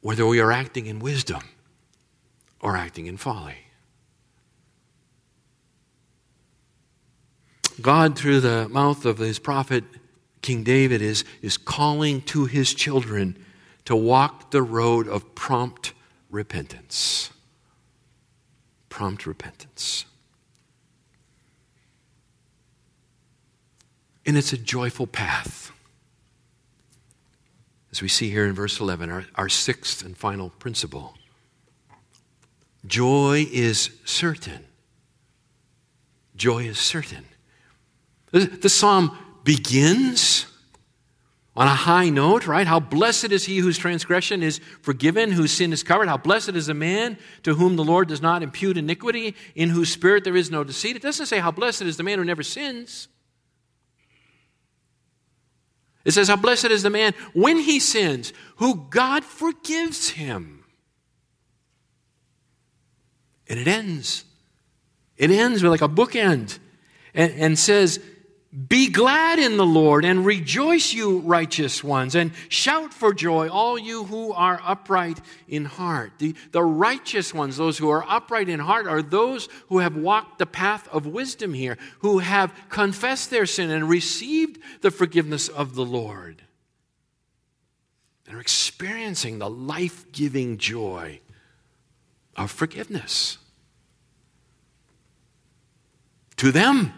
whether 0.00 0.26
we 0.26 0.40
are 0.40 0.50
acting 0.50 0.86
in 0.86 0.98
wisdom 0.98 1.42
or 2.58 2.74
acting 2.74 3.04
in 3.04 3.18
folly. 3.18 3.58
God, 7.82 8.16
through 8.16 8.40
the 8.40 8.66
mouth 8.70 9.04
of 9.04 9.18
his 9.18 9.38
prophet 9.38 9.84
King 10.40 10.62
David, 10.62 11.02
is, 11.02 11.26
is 11.42 11.58
calling 11.58 12.22
to 12.22 12.46
his 12.46 12.72
children 12.72 13.36
to 13.84 13.94
walk 13.94 14.52
the 14.52 14.62
road 14.62 15.06
of 15.06 15.34
prompt 15.34 15.92
repentance. 16.30 17.30
Prompt 18.88 19.26
repentance. 19.26 20.06
And 24.24 24.36
it's 24.36 24.52
a 24.52 24.58
joyful 24.58 25.06
path 25.06 25.72
as 27.92 28.00
we 28.00 28.08
see 28.08 28.30
here 28.30 28.46
in 28.46 28.54
verse 28.54 28.80
11, 28.80 29.10
our, 29.10 29.24
our 29.34 29.48
sixth 29.50 30.02
and 30.02 30.16
final 30.16 30.50
principle. 30.58 31.14
Joy 32.86 33.46
is 33.52 33.90
certain. 34.04 34.64
Joy 36.34 36.64
is 36.64 36.78
certain. 36.78 37.26
The, 38.32 38.46
the 38.46 38.70
psalm 38.70 39.16
begins 39.44 40.46
on 41.54 41.66
a 41.66 41.74
high 41.74 42.08
note, 42.08 42.46
right? 42.46 42.66
How 42.66 42.80
blessed 42.80 43.30
is 43.30 43.44
he 43.44 43.58
whose 43.58 43.76
transgression 43.76 44.42
is 44.42 44.58
forgiven, 44.80 45.30
whose 45.30 45.52
sin 45.52 45.70
is 45.70 45.82
covered. 45.82 46.08
How 46.08 46.16
blessed 46.16 46.50
is 46.50 46.68
the 46.68 46.74
man 46.74 47.18
to 47.42 47.54
whom 47.54 47.76
the 47.76 47.84
Lord 47.84 48.08
does 48.08 48.22
not 48.22 48.42
impute 48.42 48.78
iniquity, 48.78 49.36
in 49.54 49.68
whose 49.68 49.92
spirit 49.92 50.24
there 50.24 50.34
is 50.34 50.50
no 50.50 50.64
deceit. 50.64 50.96
It 50.96 51.02
doesn't 51.02 51.26
say 51.26 51.40
how 51.40 51.50
blessed 51.50 51.82
is 51.82 51.98
the 51.98 52.02
man 52.02 52.18
who 52.18 52.24
never 52.24 52.42
sins. 52.42 53.08
It 56.04 56.12
says, 56.12 56.28
How 56.28 56.36
blessed 56.36 56.66
is 56.66 56.82
the 56.82 56.90
man 56.90 57.14
when 57.32 57.58
he 57.58 57.80
sins, 57.80 58.32
who 58.56 58.86
God 58.90 59.24
forgives 59.24 60.10
him. 60.10 60.64
And 63.48 63.58
it 63.58 63.68
ends. 63.68 64.24
It 65.16 65.30
ends 65.30 65.62
with 65.62 65.70
like 65.70 65.82
a 65.82 65.88
bookend 65.88 66.58
and, 67.14 67.32
and 67.32 67.58
says, 67.58 68.00
Be 68.52 68.90
glad 68.90 69.38
in 69.38 69.56
the 69.56 69.64
Lord 69.64 70.04
and 70.04 70.26
rejoice, 70.26 70.92
you 70.92 71.20
righteous 71.20 71.82
ones, 71.82 72.14
and 72.14 72.32
shout 72.50 72.92
for 72.92 73.14
joy, 73.14 73.48
all 73.48 73.78
you 73.78 74.04
who 74.04 74.30
are 74.34 74.60
upright 74.62 75.22
in 75.48 75.64
heart. 75.64 76.12
The, 76.18 76.34
the 76.50 76.62
righteous 76.62 77.32
ones, 77.32 77.56
those 77.56 77.78
who 77.78 77.88
are 77.88 78.04
upright 78.06 78.50
in 78.50 78.60
heart, 78.60 78.86
are 78.86 79.00
those 79.00 79.48
who 79.68 79.78
have 79.78 79.96
walked 79.96 80.38
the 80.38 80.44
path 80.44 80.86
of 80.88 81.06
wisdom 81.06 81.54
here, 81.54 81.78
who 82.00 82.18
have 82.18 82.52
confessed 82.68 83.30
their 83.30 83.46
sin 83.46 83.70
and 83.70 83.88
received 83.88 84.58
the 84.82 84.90
forgiveness 84.90 85.48
of 85.48 85.74
the 85.74 85.84
Lord, 85.86 86.42
and 88.26 88.36
are 88.36 88.40
experiencing 88.40 89.38
the 89.38 89.48
life 89.48 90.12
giving 90.12 90.58
joy 90.58 91.20
of 92.36 92.50
forgiveness. 92.50 93.38
To 96.36 96.52
them, 96.52 96.92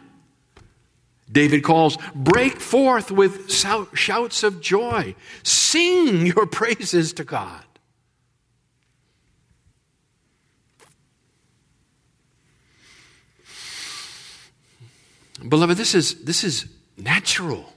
David 1.30 1.62
calls, 1.62 1.96
break 2.14 2.60
forth 2.60 3.10
with 3.10 3.50
shouts 3.50 4.42
of 4.42 4.60
joy. 4.60 5.14
Sing 5.42 6.26
your 6.26 6.46
praises 6.46 7.12
to 7.14 7.24
God. 7.24 7.64
Beloved, 15.46 15.76
this 15.76 15.94
is, 15.94 16.24
this 16.24 16.44
is 16.44 16.66
natural. 16.96 17.72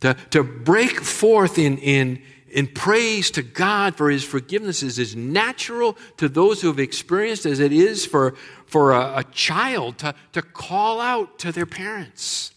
To, 0.00 0.14
to 0.30 0.44
break 0.44 1.00
forth 1.00 1.58
in, 1.58 1.78
in, 1.78 2.22
in 2.54 2.68
praise 2.68 3.32
to 3.32 3.42
God 3.42 3.96
for 3.96 4.08
his 4.08 4.22
forgiveness 4.22 4.84
is 4.84 5.00
as 5.00 5.16
natural 5.16 5.98
to 6.18 6.28
those 6.28 6.62
who 6.62 6.68
have 6.68 6.78
experienced 6.78 7.46
as 7.46 7.58
it 7.58 7.72
is 7.72 8.06
for, 8.06 8.36
for 8.64 8.92
a, 8.92 9.18
a 9.18 9.24
child 9.32 9.98
to, 9.98 10.14
to 10.32 10.40
call 10.40 11.00
out 11.00 11.40
to 11.40 11.50
their 11.50 11.66
parents. 11.66 12.52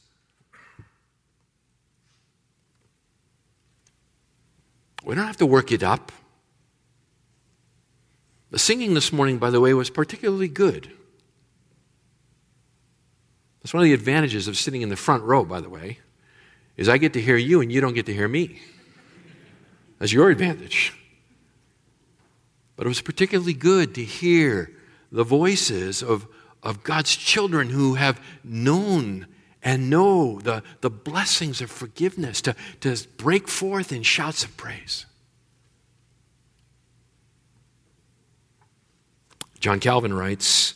We 5.04 5.16
don't 5.16 5.26
have 5.26 5.38
to 5.38 5.48
work 5.48 5.72
it 5.72 5.82
up. 5.82 6.12
The 8.52 8.60
singing 8.60 8.94
this 8.94 9.12
morning, 9.12 9.40
by 9.40 9.50
the 9.50 9.60
way, 9.60 9.74
was 9.74 9.90
particularly 9.90 10.48
good. 10.48 10.92
That's 13.64 13.74
one 13.74 13.82
of 13.82 13.86
the 13.86 13.94
advantages 13.94 14.48
of 14.48 14.58
sitting 14.58 14.84
in 14.84 14.90
the 14.90 14.96
front 14.96 15.24
row, 15.24 15.44
by 15.44 15.60
the 15.60 15.70
way, 15.70 15.98
is 16.76 16.88
I 16.88 17.00
get 17.00 17.14
to 17.14 17.22
hear 17.22 17.36
you 17.36 17.62
and 17.62 17.72
you 17.72 17.82
don't 17.82 17.96
get 17.96 18.06
to 18.06 18.14
hear 18.14 18.28
me. 18.28 18.60
That's 20.00 20.14
your 20.14 20.30
advantage. 20.30 20.94
But 22.76 22.86
it 22.86 22.90
was 22.90 23.02
particularly 23.02 23.54
good 23.54 23.96
to 23.96 24.04
hear 24.04 24.72
the 25.12 25.24
voices 25.24 26.04
of, 26.04 26.28
of 26.62 26.84
God's 26.84 27.16
children 27.16 27.70
who 27.70 27.96
have 27.96 28.22
known 28.44 29.28
and 29.64 29.90
know 29.90 30.40
the, 30.40 30.64
the 30.82 30.90
blessings 30.90 31.62
of 31.62 31.72
forgiveness, 31.72 32.42
to, 32.42 32.56
to 32.82 32.96
break 33.18 33.48
forth 33.48 33.92
in 33.92 34.04
shouts 34.04 34.44
of 34.44 34.56
praise. 34.56 35.06
John 39.60 39.80
Calvin 39.80 40.14
writes 40.14 40.76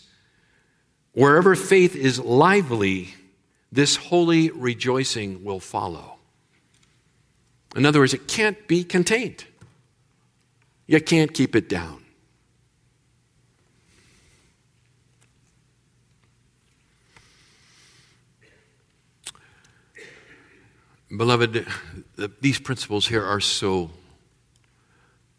Wherever 1.14 1.56
faith 1.56 1.96
is 1.96 2.20
lively, 2.20 3.14
this 3.72 3.96
holy 3.96 4.50
rejoicing 4.50 5.44
will 5.44 5.60
follow. 5.60 6.18
In 7.76 7.86
other 7.86 8.00
words, 8.00 8.14
it 8.14 8.28
can't 8.28 8.68
be 8.68 8.84
contained. 8.84 9.46
You 10.88 11.00
can't 11.00 11.34
keep 11.34 11.56
it 11.56 11.70
down. 11.70 12.04
Beloved, 21.16 21.66
these 22.40 22.60
principles 22.60 23.08
here 23.08 23.24
are 23.24 23.42
so 23.42 23.92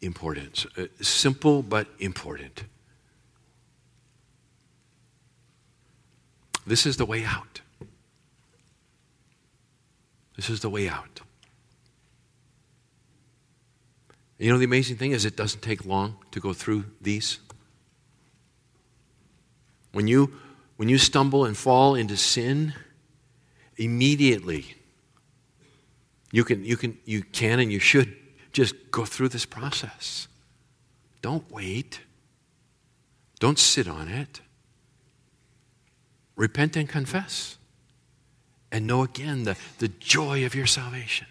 important. 0.03 0.67
Uh, 0.77 0.85
simple 1.01 1.63
but 1.63 1.87
important. 1.99 2.65
This 6.67 6.85
is 6.87 6.97
the 6.97 7.07
way 7.07 7.25
out. 7.25 7.63
This 10.37 10.51
is 10.51 10.61
the 10.61 10.71
way 10.71 10.89
out. 10.89 11.21
You 14.43 14.51
know, 14.51 14.59
the 14.59 14.65
amazing 14.65 14.97
thing 14.97 15.13
is, 15.13 15.25
it 15.25 15.37
doesn't 15.37 15.61
take 15.61 15.87
long 15.87 16.17
to 16.33 16.41
go 16.41 16.53
through 16.53 16.87
these. 17.01 17.39
When 19.93 20.09
you, 20.09 20.33
when 20.79 20.89
you 20.89 20.99
stumble 20.99 21.45
and 21.45 21.57
fall 21.57 21.95
into 21.95 22.17
sin, 22.17 22.75
immediately 23.77 24.75
you 26.33 26.43
can, 26.43 26.65
you 26.65 26.77
can, 26.77 26.99
you 27.05 27.23
can 27.23 27.61
and 27.61 27.71
you 27.71 27.79
should 27.79 28.17
just 28.53 28.75
go 28.91 29.05
through 29.05 29.29
this 29.29 29.47
process. 29.47 30.27
Don't 31.21 31.49
wait. 31.49 32.01
Don't 33.39 33.61
sit 33.61 33.87
on 33.87 34.09
it. 34.09 34.41
Repent 36.35 36.77
and 36.77 36.89
confess. 36.89 37.59
And 38.73 38.89
know 38.89 39.05
again 39.05 39.45
the, 39.45 39.57
the 39.79 39.87
joy 39.87 40.45
of 40.45 40.57
your 40.57 40.67
salvation. 40.67 41.29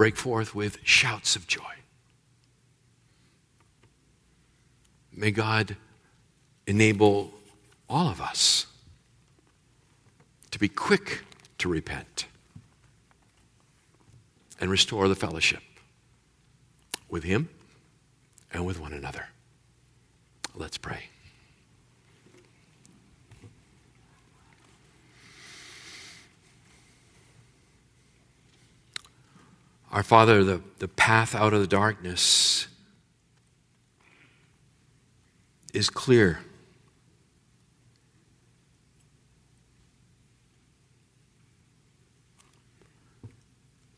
Break 0.00 0.16
forth 0.16 0.54
with 0.54 0.78
shouts 0.82 1.36
of 1.36 1.46
joy. 1.46 1.74
May 5.12 5.30
God 5.30 5.76
enable 6.66 7.34
all 7.86 8.08
of 8.08 8.18
us 8.18 8.64
to 10.52 10.58
be 10.58 10.70
quick 10.70 11.22
to 11.58 11.68
repent 11.68 12.24
and 14.58 14.70
restore 14.70 15.06
the 15.06 15.14
fellowship 15.14 15.62
with 17.10 17.24
Him 17.24 17.50
and 18.54 18.64
with 18.64 18.80
one 18.80 18.94
another. 18.94 19.26
Let's 20.54 20.78
pray. 20.78 21.09
Our 29.92 30.02
Father, 30.04 30.44
the, 30.44 30.62
the 30.78 30.88
path 30.88 31.34
out 31.34 31.52
of 31.52 31.60
the 31.60 31.66
darkness 31.66 32.68
is 35.74 35.90
clear. 35.90 36.40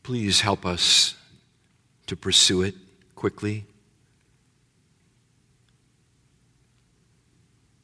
Please 0.01 0.41
help 0.41 0.65
us 0.65 1.15
to 2.07 2.15
pursue 2.15 2.63
it 2.63 2.75
quickly. 3.15 3.65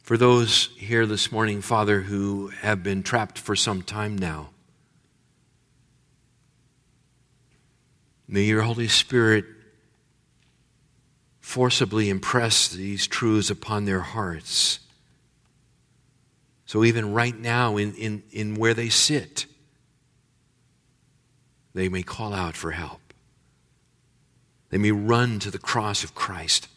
For 0.01 0.17
those 0.17 0.69
here 0.75 1.05
this 1.05 1.31
morning, 1.31 1.61
Father, 1.61 2.01
who 2.01 2.47
have 2.47 2.81
been 2.81 3.03
trapped 3.03 3.37
for 3.37 3.55
some 3.55 3.83
time 3.83 4.17
now, 4.17 4.49
May 8.31 8.43
your 8.43 8.61
Holy 8.61 8.87
Spirit 8.87 9.43
forcibly 11.39 12.09
impress 12.09 12.67
these 12.67 13.07
truths 13.07 13.49
upon 13.49 13.85
their 13.85 14.01
hearts. 14.01 14.81
So, 16.67 16.83
even 16.83 17.11
right 17.11 17.37
now, 17.37 17.77
in, 17.77 17.95
in, 17.95 18.21
in 18.29 18.53
where 18.53 18.75
they 18.75 18.89
sit, 18.89 19.47
they 21.73 21.89
may 21.89 22.03
call 22.03 22.31
out 22.31 22.55
for 22.55 22.69
help. 22.69 23.01
They 24.69 24.77
may 24.77 24.91
run 24.91 25.39
to 25.39 25.49
the 25.49 25.57
cross 25.57 26.03
of 26.03 26.13
Christ 26.13 26.67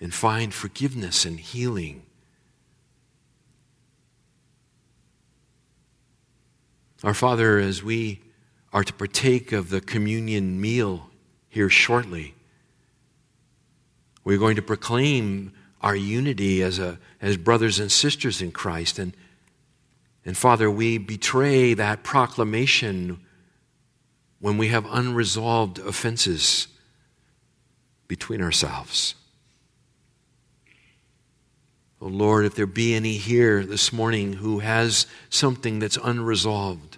and 0.00 0.14
find 0.14 0.54
forgiveness 0.54 1.26
and 1.26 1.38
healing. 1.38 2.06
Our 7.04 7.12
Father, 7.12 7.58
as 7.58 7.82
we 7.82 8.22
are 8.72 8.84
to 8.84 8.92
partake 8.92 9.52
of 9.52 9.70
the 9.70 9.80
communion 9.80 10.60
meal 10.60 11.10
here 11.48 11.68
shortly. 11.68 12.34
We're 14.24 14.38
going 14.38 14.56
to 14.56 14.62
proclaim 14.62 15.52
our 15.80 15.96
unity 15.96 16.62
as, 16.62 16.78
a, 16.78 16.98
as 17.20 17.36
brothers 17.36 17.80
and 17.80 17.90
sisters 17.90 18.42
in 18.42 18.52
Christ. 18.52 18.98
And, 18.98 19.14
and 20.24 20.36
Father, 20.36 20.70
we 20.70 20.98
betray 20.98 21.74
that 21.74 22.02
proclamation 22.02 23.18
when 24.40 24.56
we 24.56 24.68
have 24.68 24.86
unresolved 24.90 25.78
offenses 25.78 26.68
between 28.08 28.42
ourselves. 28.42 29.14
Oh 32.00 32.06
Lord, 32.06 32.46
if 32.46 32.54
there 32.54 32.66
be 32.66 32.94
any 32.94 33.14
here 33.14 33.64
this 33.64 33.92
morning 33.92 34.34
who 34.34 34.60
has 34.60 35.06
something 35.28 35.78
that's 35.80 35.98
unresolved, 36.02 36.96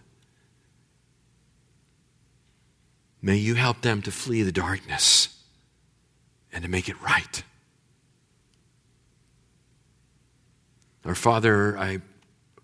May 3.23 3.37
you 3.37 3.55
help 3.55 3.83
them 3.83 4.03
to 4.03 4.11
flee 4.11 4.43
the 4.43 4.53
darkness 4.53 5.41
and 6.53 6.65
to 6.65 6.71
make 6.71 6.89
it 6.89 7.01
right. 7.01 7.43
Our 11.05 11.15
Father, 11.15 11.79
I, 11.79 12.01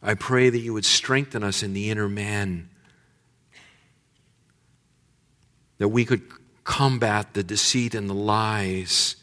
I 0.03 0.15
pray 0.15 0.51
that 0.51 0.59
you 0.59 0.73
would 0.73 0.85
strengthen 0.85 1.45
us 1.45 1.63
in 1.63 1.73
the 1.73 1.91
inner 1.91 2.09
man, 2.09 2.69
that 5.79 5.89
we 5.89 6.05
could 6.05 6.23
combat 6.65 7.35
the 7.35 7.43
deceit 7.43 7.95
and 7.95 8.11
the 8.11 8.15
lies 8.15 9.17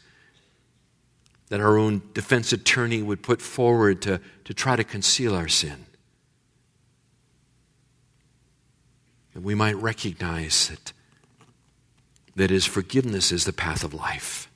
that 1.48 1.60
our 1.60 1.78
own 1.78 2.02
defense 2.12 2.52
attorney 2.52 3.02
would 3.02 3.22
put 3.22 3.40
forward 3.40 4.02
to, 4.02 4.20
to 4.44 4.52
try 4.52 4.74
to 4.74 4.84
conceal 4.84 5.34
our 5.34 5.48
sin. 5.48 5.86
That 9.34 9.42
we 9.42 9.54
might 9.54 9.76
recognize 9.76 10.68
that, 10.68 10.92
that 12.36 12.50
his 12.50 12.66
forgiveness 12.66 13.32
is 13.32 13.44
the 13.44 13.52
path 13.52 13.82
of 13.82 13.92
life, 13.92 14.48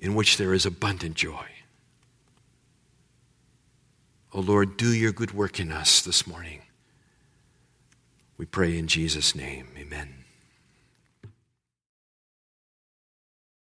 in 0.00 0.14
which 0.14 0.36
there 0.36 0.54
is 0.54 0.64
abundant 0.64 1.16
joy. 1.16 1.46
O 4.32 4.38
oh 4.38 4.40
Lord, 4.40 4.76
do 4.76 4.92
your 4.92 5.12
good 5.12 5.32
work 5.32 5.60
in 5.60 5.72
us 5.72 6.00
this 6.00 6.26
morning. 6.26 6.62
We 8.38 8.46
pray 8.46 8.78
in 8.78 8.86
Jesus' 8.86 9.34
name. 9.34 9.68